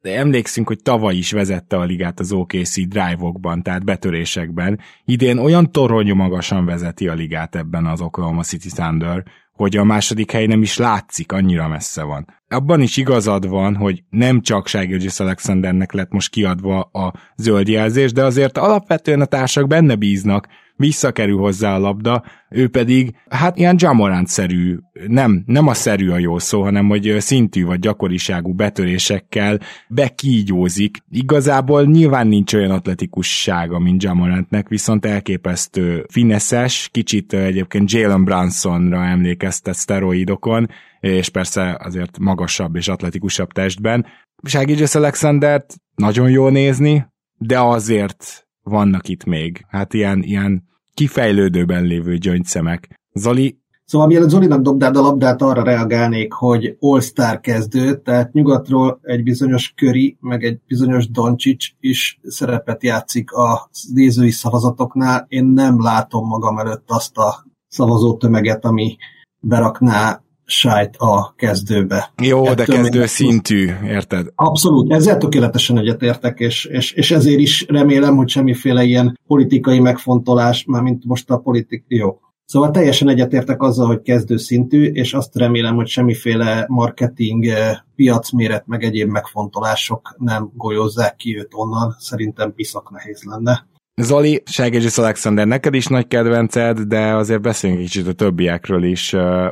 [0.00, 4.80] de emlékszünk, hogy tavaly is vezette a ligát az OKC drive-okban, tehát betörésekben.
[5.04, 10.30] Idén olyan toronyú magasan vezeti a ligát ebben az Oklahoma City Thunder, hogy a második
[10.30, 12.39] hely nem is látszik, annyira messze van.
[12.52, 18.12] Abban is igazad van, hogy nem csak Ságilgis Alexandernek lett most kiadva a zöld jelzés,
[18.12, 23.76] de azért alapvetően a társak benne bíznak, visszakerül hozzá a labda, ő pedig hát ilyen
[23.78, 30.96] Jamorant-szerű, nem, nem a szerű a jó szó, hanem hogy szintű vagy gyakoriságú betörésekkel bekígyózik.
[31.10, 39.74] Igazából nyilván nincs olyan atletikussága, mint Jamorantnek, viszont elképesztő fineszes, kicsit egyébként Jalen Brunsonra emlékeztet
[39.74, 40.68] szteroidokon,
[41.00, 44.06] és persze azért magasabb és atletikusabb testben.
[44.42, 47.06] Ságígyes Alexandert nagyon jól nézni,
[47.38, 49.64] de azért vannak itt még.
[49.68, 52.98] Hát ilyen, ilyen kifejlődőben lévő gyöngyszemek.
[53.12, 53.58] Zoli,
[53.90, 59.72] Szóval mielőtt Zolinak dobdád a labdát, arra reagálnék, hogy All-Star kezdő, tehát nyugatról egy bizonyos
[59.76, 65.26] Köri, meg egy bizonyos Doncsics is szerepet játszik a nézői szavazatoknál.
[65.28, 68.96] Én nem látom magam előtt azt a szavazó tömeget, ami
[69.40, 72.12] berakná sájt a kezdőbe.
[72.22, 74.26] Jó, Ettől de kezdő szintű, érted?
[74.34, 80.64] Abszolút, ezzel tökéletesen egyetértek, és, és, és ezért is remélem, hogy semmiféle ilyen politikai megfontolás,
[80.64, 82.18] már mint most a politik, jó.
[82.44, 88.66] Szóval teljesen egyetértek azzal, hogy kezdő szintű, és azt remélem, hogy semmiféle marketing, eh, piacméret,
[88.66, 91.96] meg egyéb megfontolások nem golyozzák ki őt onnan.
[91.98, 93.66] Szerintem piszak nehéz lenne.
[94.02, 99.10] Zoli, Ságegyes Alexander, neked is nagy kedvenced, de azért beszéljünk kicsit a többiekről is.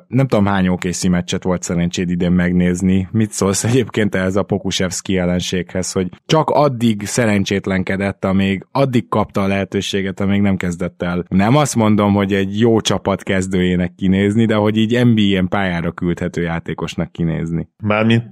[0.08, 3.08] Nem tudom, hány OKC meccset volt szerencséd idén megnézni.
[3.12, 9.46] Mit szólsz egyébként ehhez a Pokusevski jelenséghez, hogy csak addig szerencsétlenkedett, amíg addig kapta a
[9.46, 11.24] lehetőséget, amíg nem kezdett el.
[11.28, 16.42] Nem azt mondom, hogy egy jó csapat kezdőjének kinézni, de hogy így NBA-en pályára küldhető
[16.42, 17.68] játékosnak kinézni.
[17.82, 18.22] Mármint,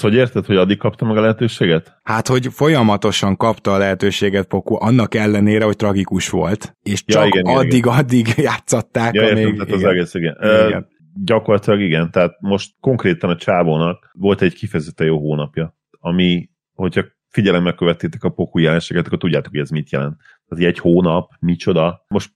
[0.00, 1.98] hogy érted, hogy addig kapta meg a lehetőséget?
[2.02, 7.26] Hát, hogy folyamatosan kapta a lehetőséget Poku, annak ellenére, hogy tragikus volt, és ja, csak
[7.26, 7.94] igen, addig, igen.
[7.94, 9.46] addig játszották, ja, amíg...
[9.46, 10.36] Értem, az egész, igen.
[10.40, 10.78] igen.
[10.78, 10.84] Uh,
[11.24, 17.74] gyakorlatilag igen, tehát most konkrétan a Csábónak volt egy kifejezetten jó hónapja, ami, hogyha figyelemmel
[17.74, 20.16] követtétek a Poku jelenséget, akkor tudjátok, hogy ez mit jelent.
[20.48, 22.04] Tehát egy hónap, micsoda.
[22.08, 22.30] Most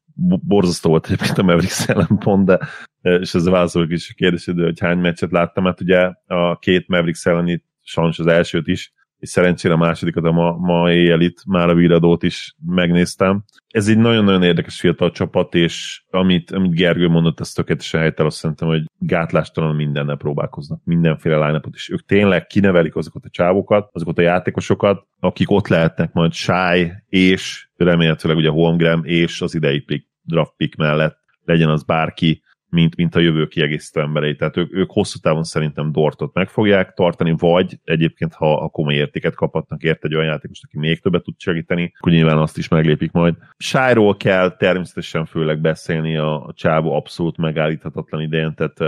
[0.46, 2.58] borzasztó volt egyébként a Mavericks ellen pont, de
[3.00, 7.26] és ez válaszolok is a kérdésedre, hogy hány meccset láttam, hát ugye a két Mavericks
[7.26, 8.92] elleni sajnos az elsőt is
[9.24, 13.44] és szerencsére a másodikat a ma, ma éjjel itt már a viradót is megnéztem.
[13.68, 18.36] Ez egy nagyon-nagyon érdekes fiatal csapat, és amit, amit Gergő mondott, ez tökéletesen helytel, azt
[18.36, 24.18] szerintem, hogy gátlástalan mindennel próbálkoznak, mindenféle line és ők tényleg kinevelik azokat a csávokat, azokat
[24.18, 30.06] a játékosokat, akik ott lehetnek majd Shy és remélhetőleg ugye Holmgren és az idei pick,
[30.22, 32.42] draft pick mellett legyen az bárki,
[32.74, 34.36] mint, mint a jövő kiegészítő emberei.
[34.36, 38.94] Tehát ők, ők hosszú távon szerintem Dortot meg fogják tartani, vagy egyébként, ha a komoly
[38.94, 42.68] értéket kaphatnak ért egy olyan játékos, aki még többet tud segíteni, akkor nyilván azt is
[42.68, 43.34] meglépik majd.
[43.56, 48.80] Sájról kell természetesen főleg beszélni, a, a csávó abszolút megállíthatatlan idején, tehát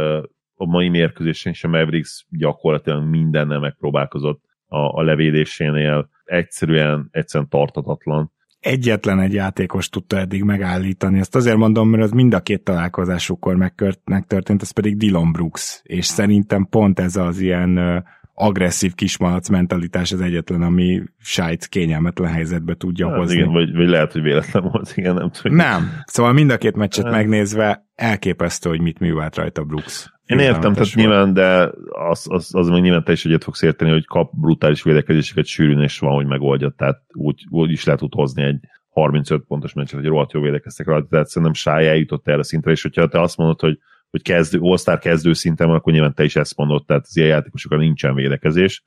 [0.54, 6.08] a mai mérkőzésen sem Mavericks gyakorlatilag mindennel megpróbálkozott a, a levédésénél.
[6.24, 8.32] Egyszerűen, egyszerűen tartatatlan
[8.66, 11.18] egyetlen egy játékos tudta eddig megállítani.
[11.18, 13.56] Ezt azért mondom, mert az mind a két találkozásukkor
[14.04, 18.04] megtörtént, ez pedig Dylan Brooks, és szerintem pont ez az ilyen
[18.38, 23.36] agresszív kismalac mentalitás az egyetlen, ami sajt kényelmetlen helyzetbe tudja hát, hozni.
[23.36, 25.56] Igen, vagy, vagy lehet, hogy véletlen volt, igen, nem tudom.
[25.56, 27.12] Nem, szóval mind a két meccset hát.
[27.12, 30.14] megnézve elképesztő, hogy mit művelt rajta Brooks.
[30.26, 31.70] Én értem, tehát nyilván, de
[32.10, 35.82] az, az, az meg nyilván te is egyet fogsz érteni, hogy kap brutális védekezéseket sűrűn,
[35.82, 38.58] és van, hogy megoldja, tehát úgy, úgy is lehet tud hozni egy
[38.88, 42.82] 35 pontos meccset, hogy rohadt jó védekeztek rajta, tehát szerintem Sáj eljutott erre szintre, és
[42.82, 43.78] hogyha te azt mondod, hogy,
[44.10, 47.28] hogy kezdő, all kezdő szinten van, akkor nyilván te is ezt mondod, tehát az ilyen
[47.28, 48.82] játékosokra nincsen védekezés.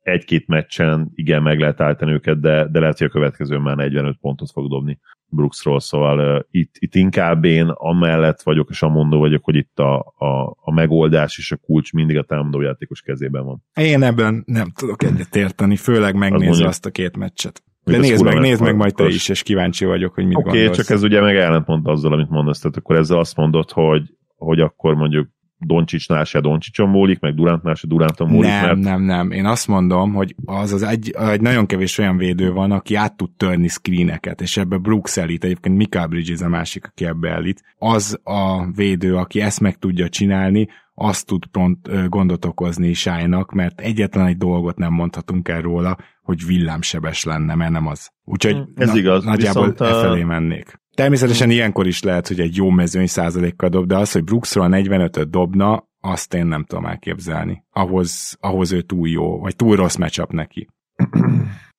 [0.00, 4.16] egy-két meccsen igen, meg lehet állítani őket, de, de lehet, hogy a következő már 45
[4.20, 4.98] pontot fog dobni
[5.30, 9.98] Brooksról, szóval uh, itt, itt inkább én amellett vagyok, és amondó vagyok, hogy itt a,
[10.16, 13.62] a, a megoldás és a kulcs mindig a támadó játékos kezében van.
[13.74, 17.62] Én ebben nem tudok egyet érteni, főleg megnézve azt a két meccset.
[17.84, 20.68] De nézd meg, nézd meg majd te is, és kíváncsi vagyok, hogy mit okay, gondolsz.
[20.68, 24.02] Oké, csak ez ugye meg ellentmond azzal, amit mondasz, tehát akkor ezzel azt mondod, hogy,
[24.38, 25.28] hogy akkor mondjuk
[25.60, 28.50] Doncsicsnál se Doncsicson múlik, meg Durantnál se Duranton múlik.
[28.50, 28.78] Nem, mert...
[28.78, 29.30] nem, nem.
[29.30, 33.16] Én azt mondom, hogy az az egy, egy nagyon kevés olyan védő van, aki át
[33.16, 37.62] tud törni screeneket, és ebbe Brooks elit, egyébként Mikael Bridges a másik, aki ebbe elit.
[37.78, 43.80] Az a védő, aki ezt meg tudja csinálni, azt tud pont gondot okozni Sájnak, mert
[43.80, 48.10] egyetlen egy dolgot nem mondhatunk el róla, hogy villámsebes lenne, mert nem az.
[48.24, 50.80] Úgyhogy Ez na- igaz, nagyjából viszont, e felé mennék.
[50.98, 55.30] Természetesen ilyenkor is lehet, hogy egy jó mezőny százalékkal dob, de az, hogy Brooksról 45-öt
[55.30, 57.64] dobna, azt én nem tudom elképzelni.
[57.70, 60.68] Ahhoz, ahhoz ő túl jó, vagy túl rossz matchup neki.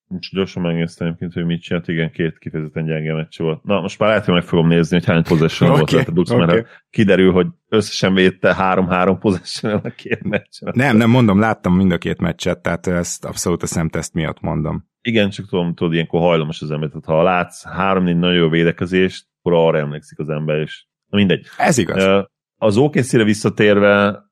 [0.07, 3.63] Most gyorsan megnéztem egyébként, hogy mit csinált, igen, két kifejezetten gyenge meccs volt.
[3.63, 6.31] Na, most már lehet, hogy meg fogom nézni, hogy hány possession okay, volt a Brooks,
[6.31, 6.45] okay.
[6.45, 10.71] mert kiderül, hogy összesen védte három-három possession a két meccsen.
[10.75, 14.87] Nem, nem mondom, láttam mind a két meccset, tehát ezt abszolút a szemteszt miatt mondom.
[15.01, 19.27] Igen, csak tudom, tudod, ilyenkor hajlamos az ember, tehát ha látsz három-négy nagyon jó védekezést,
[19.39, 21.45] akkor arra emlékszik az ember, és na mindegy.
[21.57, 22.27] Ez igaz.
[22.57, 24.23] Az OKC-re visszatérve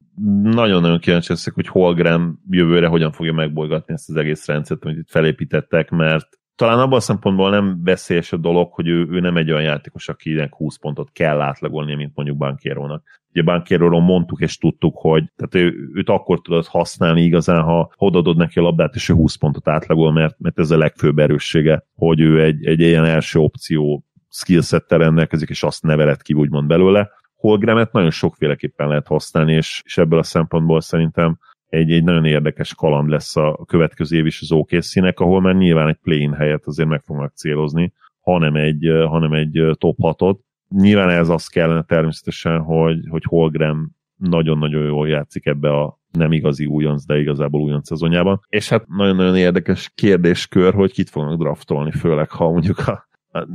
[0.41, 5.09] nagyon-nagyon kíváncsi leszek, hogy Holgram jövőre hogyan fogja megbolygatni ezt az egész rendszert, amit itt
[5.09, 6.28] felépítettek, mert
[6.58, 10.10] talán abban a szempontból nem veszélyes a dolog, hogy ő, ő nem egy olyan játékos,
[10.10, 13.03] akinek 20 pontot kell átlagolni, mint mondjuk Bankérónak.
[13.30, 18.38] Ugye Bankéróról mondtuk és tudtuk, hogy tehát ő, őt akkor tudod használni igazán, ha odadod
[18.38, 22.20] neki a labdát, és ő 20 pontot átlagol, mert, mert ez a legfőbb erőssége, hogy
[22.20, 27.10] ő egy, egy ilyen első opció skillsettel rendelkezik, és azt neveled ki úgymond belőle.
[27.36, 31.38] Holgramet nagyon sokféleképpen lehet használni, és, és ebből a szempontból szerintem
[31.68, 35.88] egy, egy nagyon érdekes kaland lesz a következő év is az okc ahol már nyilván
[35.88, 40.38] egy play-in helyet azért meg fognak célozni, hanem egy, hanem egy top 6-ot.
[40.70, 46.65] Nyilván ez az kellene természetesen, hogy, hogy Holgram nagyon-nagyon jól játszik ebbe a nem igazi
[46.65, 48.39] újonc, de igazából újonc szezonjában.
[48.49, 53.07] És hát nagyon-nagyon érdekes kérdéskör, hogy kit fognak draftolni, főleg ha mondjuk a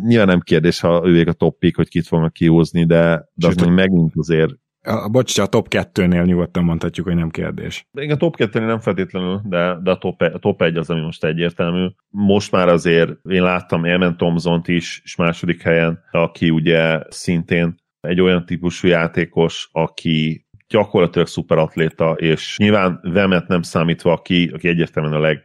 [0.05, 3.61] Nyilván nem kérdés, ha ők a top pick, hogy kit fognak kihúzni, de, de azt
[3.61, 7.87] mondjuk megint azért a, bocs, a top 2-nél nyugodtan mondhatjuk, hogy nem kérdés.
[7.93, 11.01] Igen, a top 2 nem feltétlenül, de, de a, top, a top 1 az, ami
[11.01, 11.87] most egyértelmű.
[12.09, 18.21] Most már azért én láttam Elmen Thompson-t is, és második helyen, aki ugye szintén egy
[18.21, 25.21] olyan típusú játékos, aki gyakorlatilag szuperatléta, és nyilván Vemet nem számítva, aki, aki egyértelműen a
[25.21, 25.45] leg,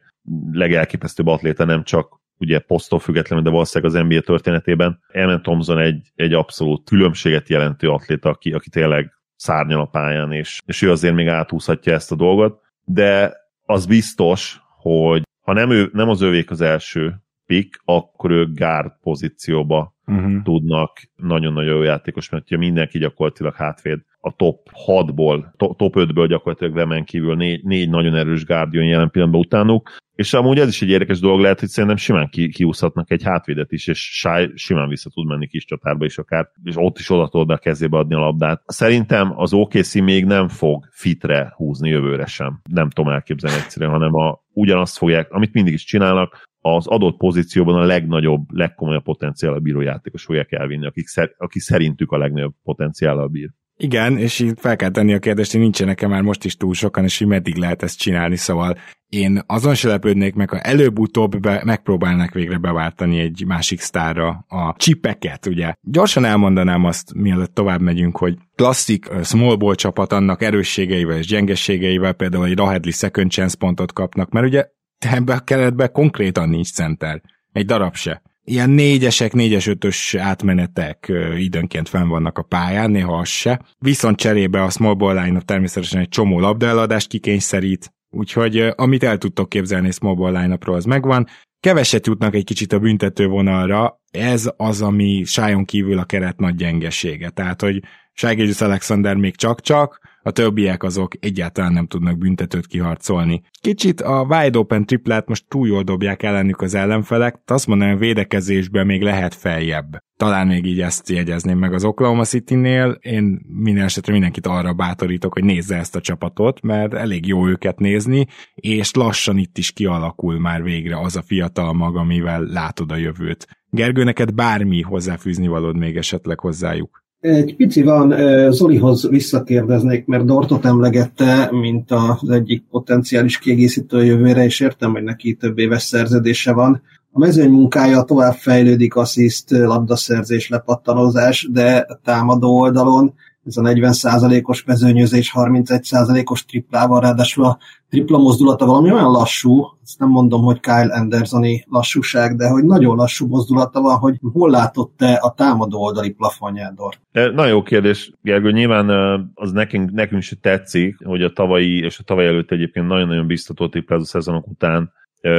[0.52, 5.00] legelképesztőbb atléta, nem csak ugye posztól függetlenül, de valószínűleg az NBA történetében.
[5.08, 10.62] Elmen Thompson egy, egy abszolút különbséget jelentő atléta, aki, aki tényleg szárnyal a pályán, és,
[10.66, 13.34] és ő azért még áthúzhatja ezt a dolgot, de
[13.66, 17.16] az biztos, hogy ha nem, ő, nem az övék az első
[17.46, 20.44] pick, akkor ők guard pozícióba uh-huh.
[20.44, 26.74] tudnak nagyon-nagyon jó játékos, mert ugye mindenki gyakorlatilag hátvéd a top 6-ból, top 5-ből gyakorlatilag
[26.74, 30.90] Vemen kívül négy, négy nagyon erős jön jelen pillanatban utánuk, és amúgy ez is egy
[30.90, 35.10] érdekes dolog lehet, hogy szerintem simán ki, kiúszhatnak egy hátvédet is, és Sáj simán vissza
[35.10, 38.20] tud menni kis csatárba is akár, és ott is oda tudod a kezébe adni a
[38.20, 38.62] labdát.
[38.66, 42.62] Szerintem az OKC még nem fog fitre húzni jövőre sem.
[42.72, 47.76] Nem tudom elképzelni egyszerűen, hanem a, ugyanazt fogják, amit mindig is csinálnak, az adott pozícióban
[47.76, 53.28] a legnagyobb, legkomolyabb potenciál bíró játékos fogják elvinni, akik, szer, aki szerintük a legnagyobb a
[53.28, 53.50] bír.
[53.80, 57.04] Igen, és így fel kell tenni a kérdést, hogy nincsenek-e már most is túl sokan,
[57.04, 58.78] és hogy meddig lehet ezt csinálni, szóval
[59.10, 64.76] én azon se lepődnék meg, ha előbb-utóbb be, megpróbálnak végre beváltani egy másik sztárra a
[64.78, 65.74] csipeket, ugye.
[65.82, 72.14] Gyorsan elmondanám azt, mielőtt tovább megyünk, hogy klasszik small ball csapat annak erősségeivel és gyengességeivel
[72.14, 74.66] például egy Rahedli second chance pontot kapnak, mert ugye
[74.98, 77.22] ebbe a keretbe konkrétan nincs center.
[77.52, 83.28] Egy darab se ilyen négyesek, négyes, ötös átmenetek időnként fenn vannak a pályán, néha az
[83.28, 83.62] se.
[83.80, 89.50] Viszont cserébe a small ball line természetesen egy csomó labdaeladást kikényszerít, úgyhogy amit el tudtok
[89.50, 91.28] képzelni small ball line az megvan.
[91.60, 96.56] Keveset jutnak egy kicsit a büntető vonalra, ez az, ami sájon kívül a keret nagy
[96.56, 97.30] gyengesége.
[97.30, 97.82] Tehát, hogy
[98.14, 103.42] Ságégyus Alexander még csak-csak, a többiek azok egyáltalán nem tudnak büntetőt kiharcolni.
[103.62, 108.00] Kicsit a wide open triplet most túl jól dobják ellenük az ellenfelek, azt mondanám, a
[108.00, 109.98] védekezésben még lehet feljebb.
[110.18, 112.98] Talán még így ezt jegyezném meg az Oklahoma City-nél.
[113.02, 117.80] Én minden esetre mindenkit arra bátorítok, hogy nézze ezt a csapatot, mert elég jó őket
[117.80, 122.96] nézni, és lassan itt is kialakul már végre az a fiatal mag, amivel látod a
[122.96, 123.48] jövőt.
[123.70, 127.06] Gergő, neked bármi hozzáfűzni valód még esetleg hozzájuk?
[127.20, 128.14] Egy pici van,
[128.52, 135.34] Zolihoz visszakérdeznék, mert Dortot emlegette, mint az egyik potenciális kiegészítő jövőre, és értem, hogy neki
[135.36, 136.82] több éves szerződése van.
[137.12, 143.14] A mezőny munkája tovább fejlődik, assziszt, labdaszerzés, lepattanozás, de támadó oldalon
[143.48, 147.58] ez a 40%-os mezőnyözés 31%-os triplával, ráadásul a
[147.90, 152.96] tripla mozdulata valami olyan lassú, ezt nem mondom, hogy Kyle Andersoni lassúság, de hogy nagyon
[152.96, 156.96] lassú mozdulata van, hogy hol látott te a támadó oldali plafonjádor?
[157.12, 158.52] Nagyon jó kérdés, Gergő.
[158.52, 158.90] Nyilván
[159.34, 163.68] az nekünk, nekünk is tetszik, hogy a tavalyi és a tavaly előtt egyébként nagyon-nagyon biztató
[163.68, 164.92] triplázó szezonok után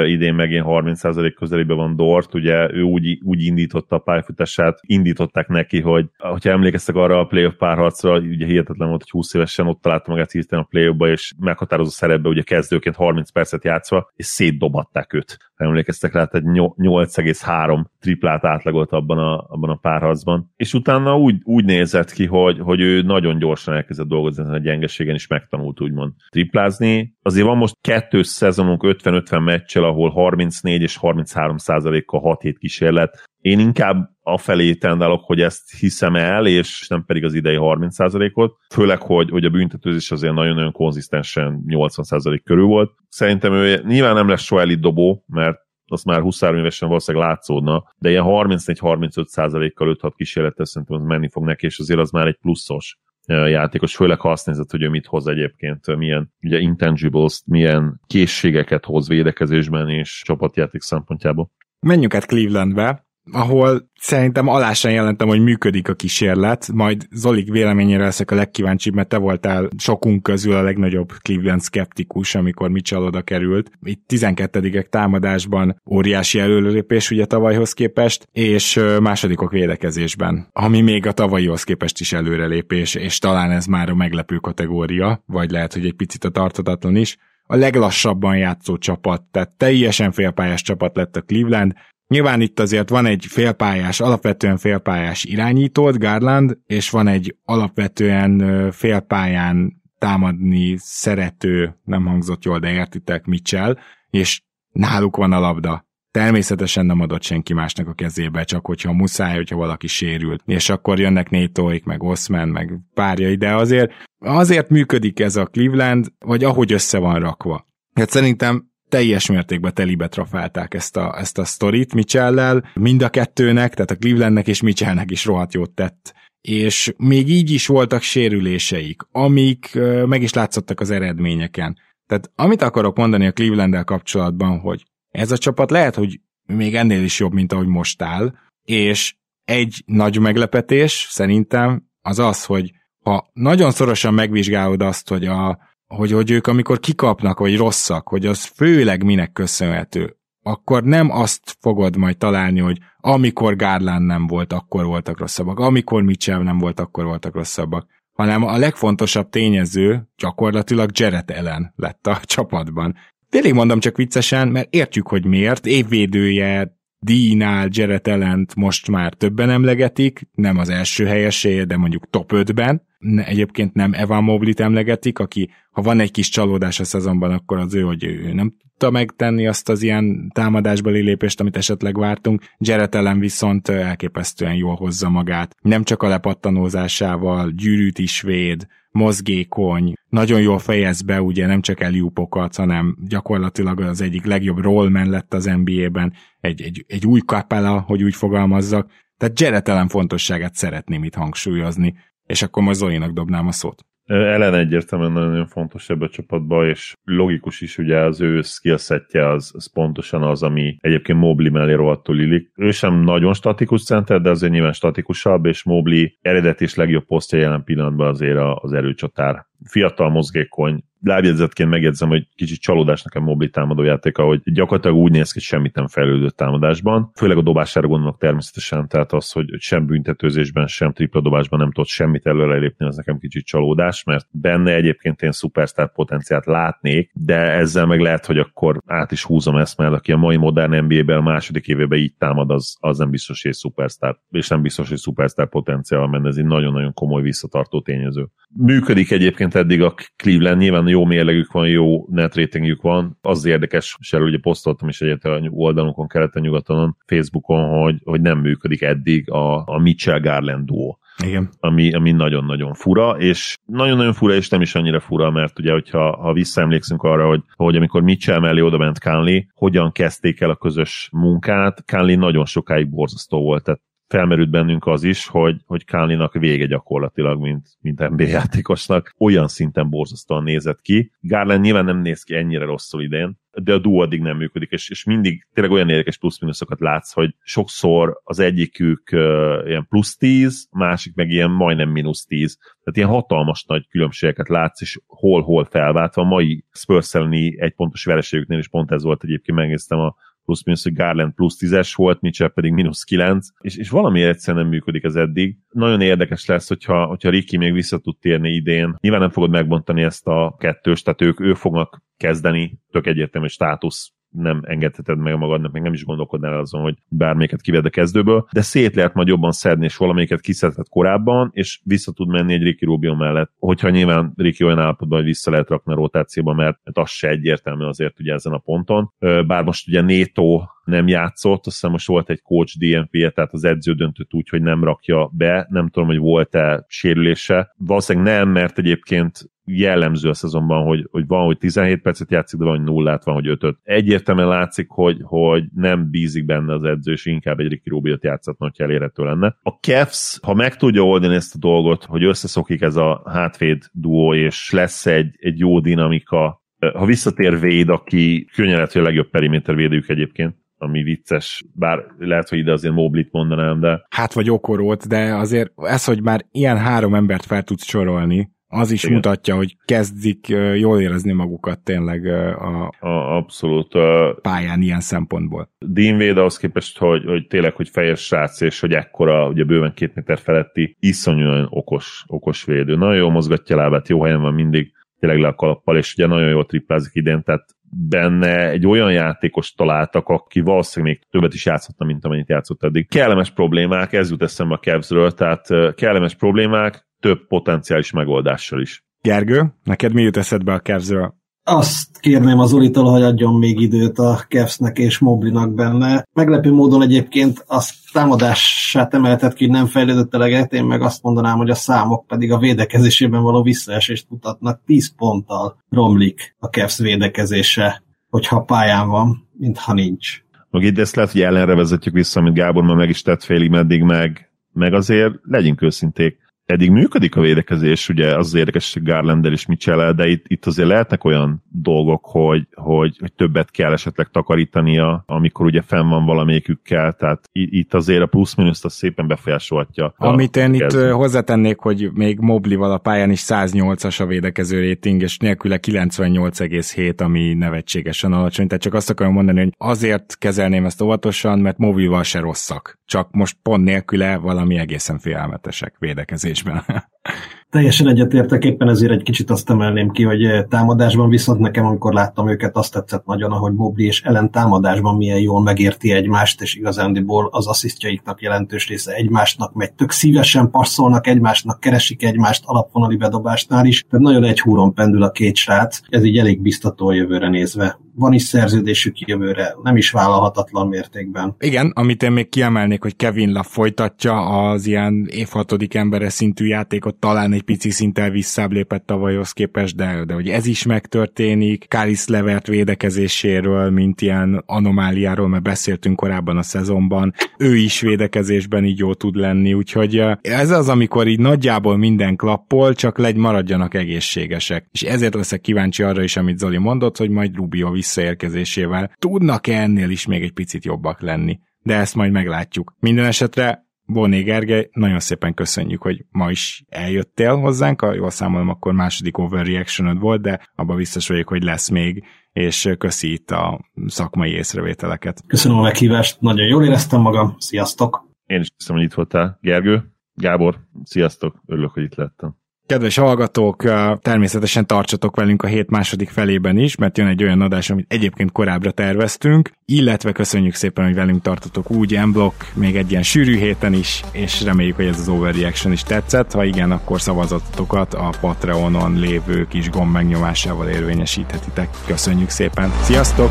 [0.06, 5.80] idén megint 30% közelébe van Dort, ugye ő úgy, úgy indította a pályafutását, indították neki,
[5.80, 10.10] hogy ha emlékeztek arra a playoff párharcra, ugye hihetetlen volt, hogy 20 évesen ott találta
[10.10, 15.47] magát hirtelen a playoffba, és meghatározó szerepbe ugye kezdőként 30 percet játszva, és szétdobatták őt.
[15.58, 20.52] Ha emlékeztek rá, tehát 8,3 triplát átlagolt abban a, abban a párharcban.
[20.56, 24.58] És utána úgy, úgy nézett ki, hogy, hogy ő nagyon gyorsan elkezdett dolgozni ezen a
[24.58, 27.16] gyengeségen, és megtanult úgymond triplázni.
[27.22, 33.26] Azért van most kettő szezonunk 50-50 meccsel, ahol 34 és 33 százalékkal 6-7 kísérlet.
[33.48, 38.56] Én inkább afelé tendálok, hogy ezt hiszem el, és nem pedig az idei 30%-ot.
[38.74, 42.90] Főleg, hogy, hogy a büntetőzés azért nagyon-nagyon konzisztensen 80% körül volt.
[43.08, 47.84] Szerintem ő nyilván nem lesz soha elit dobó, mert azt már 23 évesen valószínűleg látszódna,
[47.98, 52.26] de ilyen 34-35 százalékkal 5-6 kísérlettel szerintem az menni fog neki, és azért az már
[52.26, 57.42] egy pluszos játékos, főleg ha azt nézed, hogy ő mit hoz egyébként, milyen ugye intangibles
[57.46, 61.50] milyen készségeket hoz védekezésben és csapatjáték szempontjából.
[61.80, 68.30] Menjünk át Clevelandbe, ahol szerintem alásan jelentem, hogy működik a kísérlet, majd Zolik véleményére leszek
[68.30, 73.70] a legkíváncsibb, mert te voltál sokunk közül a legnagyobb Cleveland skeptikus, amikor Mitchell oda került.
[73.82, 81.64] Itt 12 támadásban óriási előrelépés ugye tavalyhoz képest, és másodikok védekezésben, ami még a tavalyihoz
[81.64, 86.24] képest is előrelépés, és talán ez már a meglepő kategória, vagy lehet, hogy egy picit
[86.24, 87.16] a tartatatlan is.
[87.50, 91.72] A leglassabban játszó csapat, tehát teljesen félpályás csapat lett a Cleveland,
[92.08, 99.82] Nyilván itt azért van egy félpályás, alapvetően félpályás irányítót, Garland, és van egy alapvetően félpályán
[99.98, 103.78] támadni szerető, nem hangzott jól, de értitek, Mitchell,
[104.10, 104.42] és
[104.72, 105.86] náluk van a labda.
[106.10, 110.42] Természetesen nem adott senki másnak a kezébe, csak hogyha muszáj, hogyha valaki sérült.
[110.46, 116.12] És akkor jönnek Nétóik, meg Osman, meg párjai, de azért, azért működik ez a Cleveland,
[116.18, 117.66] vagy ahogy össze van rakva.
[117.94, 123.74] Hát szerintem teljes mértékben telibe trafálták ezt a, ezt a sztorit Mitchell-lel, mind a kettőnek,
[123.74, 129.02] tehát a Clevelandnek és Mitchellnek is rohadt jót tett és még így is voltak sérüléseik,
[129.12, 131.76] amik meg is látszottak az eredményeken.
[132.06, 137.02] Tehát amit akarok mondani a cleveland kapcsolatban, hogy ez a csapat lehet, hogy még ennél
[137.02, 138.34] is jobb, mint ahogy most áll,
[138.64, 139.14] és
[139.44, 142.72] egy nagy meglepetés szerintem az az, hogy
[143.04, 145.58] ha nagyon szorosan megvizsgálod azt, hogy a,
[145.88, 151.56] hogy, hogy ők amikor kikapnak, vagy rosszak, hogy az főleg minek köszönhető, akkor nem azt
[151.60, 156.80] fogod majd találni, hogy amikor Garland nem volt, akkor voltak rosszabbak, amikor Mitchell nem volt,
[156.80, 162.94] akkor voltak rosszabbak, hanem a legfontosabb tényező gyakorlatilag Jared Ellen lett a csapatban.
[163.28, 165.66] Tényleg mondom csak viccesen, mert értjük, hogy miért.
[165.66, 172.30] Évvédője, Díjnál Jared Ellent most már többen emlegetik, nem az első helyeséje, de mondjuk top
[172.34, 172.86] 5-ben.
[173.16, 177.74] Egyébként nem Evan Mobley-t emlegetik, aki ha van egy kis csalódás a szezonban, akkor az
[177.74, 182.42] ő, hogy ő nem tudta megtenni azt az ilyen támadásbeli lépést, amit esetleg vártunk.
[182.58, 185.56] Jared Allen viszont elképesztően jól hozza magát.
[185.62, 191.80] Nem csak a lepattanózásával, gyűrűt is véd, mozgékony, nagyon jól fejez be, ugye nem csak
[191.80, 197.80] eliupokat, hanem gyakorlatilag az egyik legjobb rollman lett az NBA-ben, egy, egy, egy új kapela,
[197.80, 198.90] hogy úgy fogalmazzak.
[199.16, 201.94] Tehát Jared Allen fontosságát szeretném itt hangsúlyozni,
[202.28, 203.84] és akkor most Zolinak dobnám a szót.
[204.04, 209.50] Ellen egyértelműen nagyon fontos ebbe a csapatba, és logikus is ugye az ő skillsetje az,
[209.54, 212.50] az pontosan az, ami egyébként Mobley mellé rohadtul illik.
[212.54, 217.38] Ő sem nagyon statikus center, de azért nyilván statikusabb, és Mobley eredeti és legjobb posztja
[217.38, 219.46] jelen pillanatban azért az erőcsatár.
[219.64, 225.32] Fiatal, mozgékony, lábjegyzetként megjegyzem, hogy kicsit csalódás nekem mobil támadójátéka, hogy gyakorlatilag úgy néz ki,
[225.32, 227.10] hogy semmit nem fejlődött támadásban.
[227.14, 231.90] Főleg a dobására gondolok természetesen, tehát az, hogy sem büntetőzésben, sem tripla dobásban nem tudott
[231.90, 237.86] semmit előrelépni, az nekem kicsit csalódás, mert benne egyébként én szupersztár potenciált látnék, de ezzel
[237.86, 241.22] meg lehet, hogy akkor át is húzom ezt, mert aki a mai modern NBA-ben a
[241.22, 245.48] második évében így támad, az, az nem biztos, hogy szupersztár, és nem biztos, hogy szupersztár
[245.48, 248.28] potenciál, mert ez egy nagyon-nagyon komoly visszatartó tényező.
[248.56, 253.18] Működik egyébként eddig a Cleveland, nyilván jó mérlegük van, jó net ratingjük van.
[253.20, 258.20] Az érdekes, és erről ugye posztoltam is egyet a oldalunkon, keleten, nyugaton, Facebookon, hogy, hogy
[258.20, 261.48] nem működik eddig a, a Mitchell Garland duo Igen.
[261.60, 266.16] Ami, ami nagyon-nagyon fura, és nagyon-nagyon fura, és nem is annyira fura, mert ugye, hogyha
[266.16, 270.56] ha visszaemlékszünk arra, hogy, hogy amikor Mitchell mellé oda ment Conley, hogyan kezdték el a
[270.56, 276.32] közös munkát, Conley nagyon sokáig borzasztó volt, tehát felmerült bennünk az is, hogy, hogy Kálninak
[276.32, 279.14] vége gyakorlatilag, mint, mint NBA játékosnak.
[279.18, 281.12] Olyan szinten borzasztóan nézett ki.
[281.20, 284.90] Garland nyilván nem néz ki ennyire rosszul idén, de a duo addig nem működik, és,
[284.90, 289.20] és mindig tényleg olyan érdekes plusz-minuszokat látsz, hogy sokszor az egyikük uh,
[289.66, 292.56] ilyen plusz 10, másik meg ilyen majdnem mínusz 10.
[292.58, 296.22] Tehát ilyen hatalmas nagy különbségeket látsz, és hol-hol felváltva.
[296.22, 300.16] A mai Spurs egy pontos vereségüknél is pont ez volt egyébként, megnéztem a
[300.48, 304.62] plusz minusz, hogy Garland plusz 10-es volt, Mitchell pedig mínusz 9, és, és valami egyszerűen
[304.62, 305.56] nem működik ez eddig.
[305.68, 308.96] Nagyon érdekes lesz, hogyha, hogyha Ricky még vissza tud térni idén.
[309.00, 314.12] Nyilván nem fogod megbontani ezt a kettőst, tehát ők, ők fognak kezdeni, tök egyértelmű státusz
[314.30, 318.62] nem engedheted meg magadnak, meg nem is gondolkodnál azon, hogy bármelyiket kived a kezdőből, de
[318.62, 322.84] szét lehet majd jobban szedni, és valamelyiket kiszedhet korábban, és vissza tud menni egy Ricky
[322.84, 323.52] Rubio mellett.
[323.58, 327.28] Hogyha nyilván Ricky olyan állapotban, hogy vissza lehet rakni a rotációba, mert, mert az se
[327.28, 329.12] egyértelmű azért ugye ezen a ponton.
[329.46, 333.64] Bár most ugye Néto nem játszott, azt hiszem most volt egy coach DNP-je, tehát az
[333.64, 337.74] edző döntött úgy, hogy nem rakja be, nem tudom, hogy volt-e sérülése.
[337.76, 342.64] Valószínűleg nem, mert egyébként jellemző a szezonban, hogy, hogy van, hogy 17 percet játszik, de
[342.64, 343.78] van, hogy nullát, van, hogy ötöt.
[343.82, 348.66] Egyértelműen látszik, hogy, hogy nem bízik benne az edző, és inkább egy Ricky Rubiot játszatna,
[348.66, 349.56] hogyha elérhető lenne.
[349.62, 354.34] A Cavs, ha meg tudja oldani ezt a dolgot, hogy összeszokik ez a hátvéd duó,
[354.34, 356.62] és lesz egy, egy jó dinamika,
[356.94, 362.48] ha visszatér Véd, aki könnyen lehet, hogy a legjobb perimétervédők egyébként, ami vicces, bár lehet,
[362.48, 364.06] hogy ide azért Moblit mondanám, de...
[364.08, 368.90] Hát vagy okorót, de azért ez, hogy már ilyen három embert fel tudsz sorolni, az
[368.90, 369.14] is Igen.
[369.14, 373.94] mutatja, hogy kezdik jól érezni magukat tényleg a, a abszolút
[374.42, 375.70] pályán ilyen szempontból.
[375.78, 379.92] Dean Wade ahhoz képest, hogy, hogy tényleg, hogy fejes srác, és hogy ekkora, ugye bőven
[379.94, 382.96] két méter feletti, iszonyúan okos, okos védő.
[382.96, 386.48] Nagyon jól mozgatja lábát, jó helyen van mindig, tényleg le a kalappal, és ugye nagyon
[386.48, 387.64] jól triplázik idén, tehát
[388.08, 393.08] benne egy olyan játékos találtak, aki valószínűleg még többet is játszhatna, mint amennyit játszott eddig.
[393.08, 399.04] Kellemes problémák, ez jut eszembe a Cavsről, tehát kellemes problémák, több potenciális megoldással is.
[399.22, 401.36] Gergő, neked mi jut eszedbe a Cavsről?
[401.70, 406.24] Azt kérném az Uritól, hogy adjon még időt a Kevsnek és Moblinak benne.
[406.32, 411.70] Meglepő módon egyébként azt támadását emeltet ki, nem fejlődött eleget, én meg azt mondanám, hogy
[411.70, 414.80] a számok pedig a védekezésében való visszaesést mutatnak.
[414.86, 420.42] 10 ponttal romlik a Kevs védekezése, hogyha pályán van, mintha nincs.
[420.70, 423.70] Meg itt ezt lehet, hogy ellenre vezetjük vissza, amit Gábor már meg is tett félig
[423.70, 426.38] meddig, meg, meg azért legyünk őszinték
[426.68, 430.66] eddig működik a védekezés, ugye az, az érdekes, hogy Garlander és Mitchell, de itt, itt
[430.66, 436.24] azért lehetnek olyan dolgok, hogy, hogy, hogy többet kell esetleg takarítania, amikor ugye fenn van
[436.24, 440.14] valamelyikükkel, tehát itt azért a plusz-minuszt az szépen befolyásolhatja.
[440.16, 445.38] Amit én itt hozzátennék, hogy még Moblival a pályán is 108-as a védekező rating, és
[445.38, 451.58] nélküle 98,7, ami nevetségesen alacsony, tehát csak azt akarom mondani, hogy azért kezelném ezt óvatosan,
[451.58, 456.84] mert Moblival se rosszak, csak most pont nélküle valami egészen félelmetesek védekezés mérkőzésben.
[457.70, 462.12] Teljesen egyetértek, éppen ezért egy kicsit azt emelném ki, hogy eh, támadásban viszont nekem, amikor
[462.12, 466.74] láttam őket, azt tetszett nagyon, ahogy Mobli és Ellen támadásban milyen jól megérti egymást, és
[466.74, 469.92] igazándiból az asszisztjaiknak jelentős része egymásnak megy.
[469.92, 474.04] Tök szívesen passzolnak egymásnak, keresik egymást alapvonali bedobásnál is.
[474.10, 477.98] Tehát nagyon egy húron pendül a két srác, ez így elég biztató a jövőre nézve.
[478.14, 481.54] Van is szerződésük jövőre, nem is vállalhatatlan mértékben.
[481.58, 487.14] Igen, amit én még kiemelnék, hogy Kevin Love folytatja az ilyen évhatodik embere szintű játékot,
[487.14, 491.86] talán egy pici szinten visszább lépett tavalyhoz képest, de, de hogy ez is megtörténik.
[491.88, 497.34] Karis Levert védekezéséről, mint ilyen anomáliáról, mert beszéltünk korábban a szezonban.
[497.58, 502.94] Ő is védekezésben így jó tud lenni, úgyhogy ez az, amikor így nagyjából minden klappol,
[502.94, 504.88] csak legy maradjanak egészségesek.
[504.92, 510.10] És ezért leszek kíváncsi arra is, amit Zoli mondott, hogy majd Rubio visszaérkezésével tudnak-e ennél
[510.10, 511.58] is még egy picit jobbak lenni.
[511.82, 512.94] De ezt majd meglátjuk.
[513.00, 518.68] Minden esetre Boné Gergely, nagyon szépen köszönjük, hogy ma is eljöttél hozzánk, ha jól számolom,
[518.68, 523.90] akkor második overreaction volt, de abban biztos vagyok, hogy lesz még, és köszi itt a
[524.06, 525.42] szakmai észrevételeket.
[525.46, 528.26] Köszönöm a meghívást, nagyon jól éreztem magam, sziasztok!
[528.46, 529.58] Én is köszönöm, hogy itt voltál.
[529.60, 532.56] Gergő, Gábor, sziasztok, örülök, hogy itt lettem.
[532.88, 533.82] Kedves hallgatók,
[534.22, 538.52] természetesen tartsatok velünk a hét második felében is, mert jön egy olyan adás, amit egyébként
[538.52, 543.92] korábbra terveztünk, illetve köszönjük szépen, hogy velünk tartotok úgy M-block, még egy ilyen sűrű héten
[543.92, 546.52] is, és reméljük, hogy ez az overreaction is tetszett.
[546.52, 551.88] Ha igen, akkor szavazatotokat a Patreonon lévő kis gomb megnyomásával érvényesíthetitek.
[552.06, 553.50] Köszönjük szépen, sziasztok!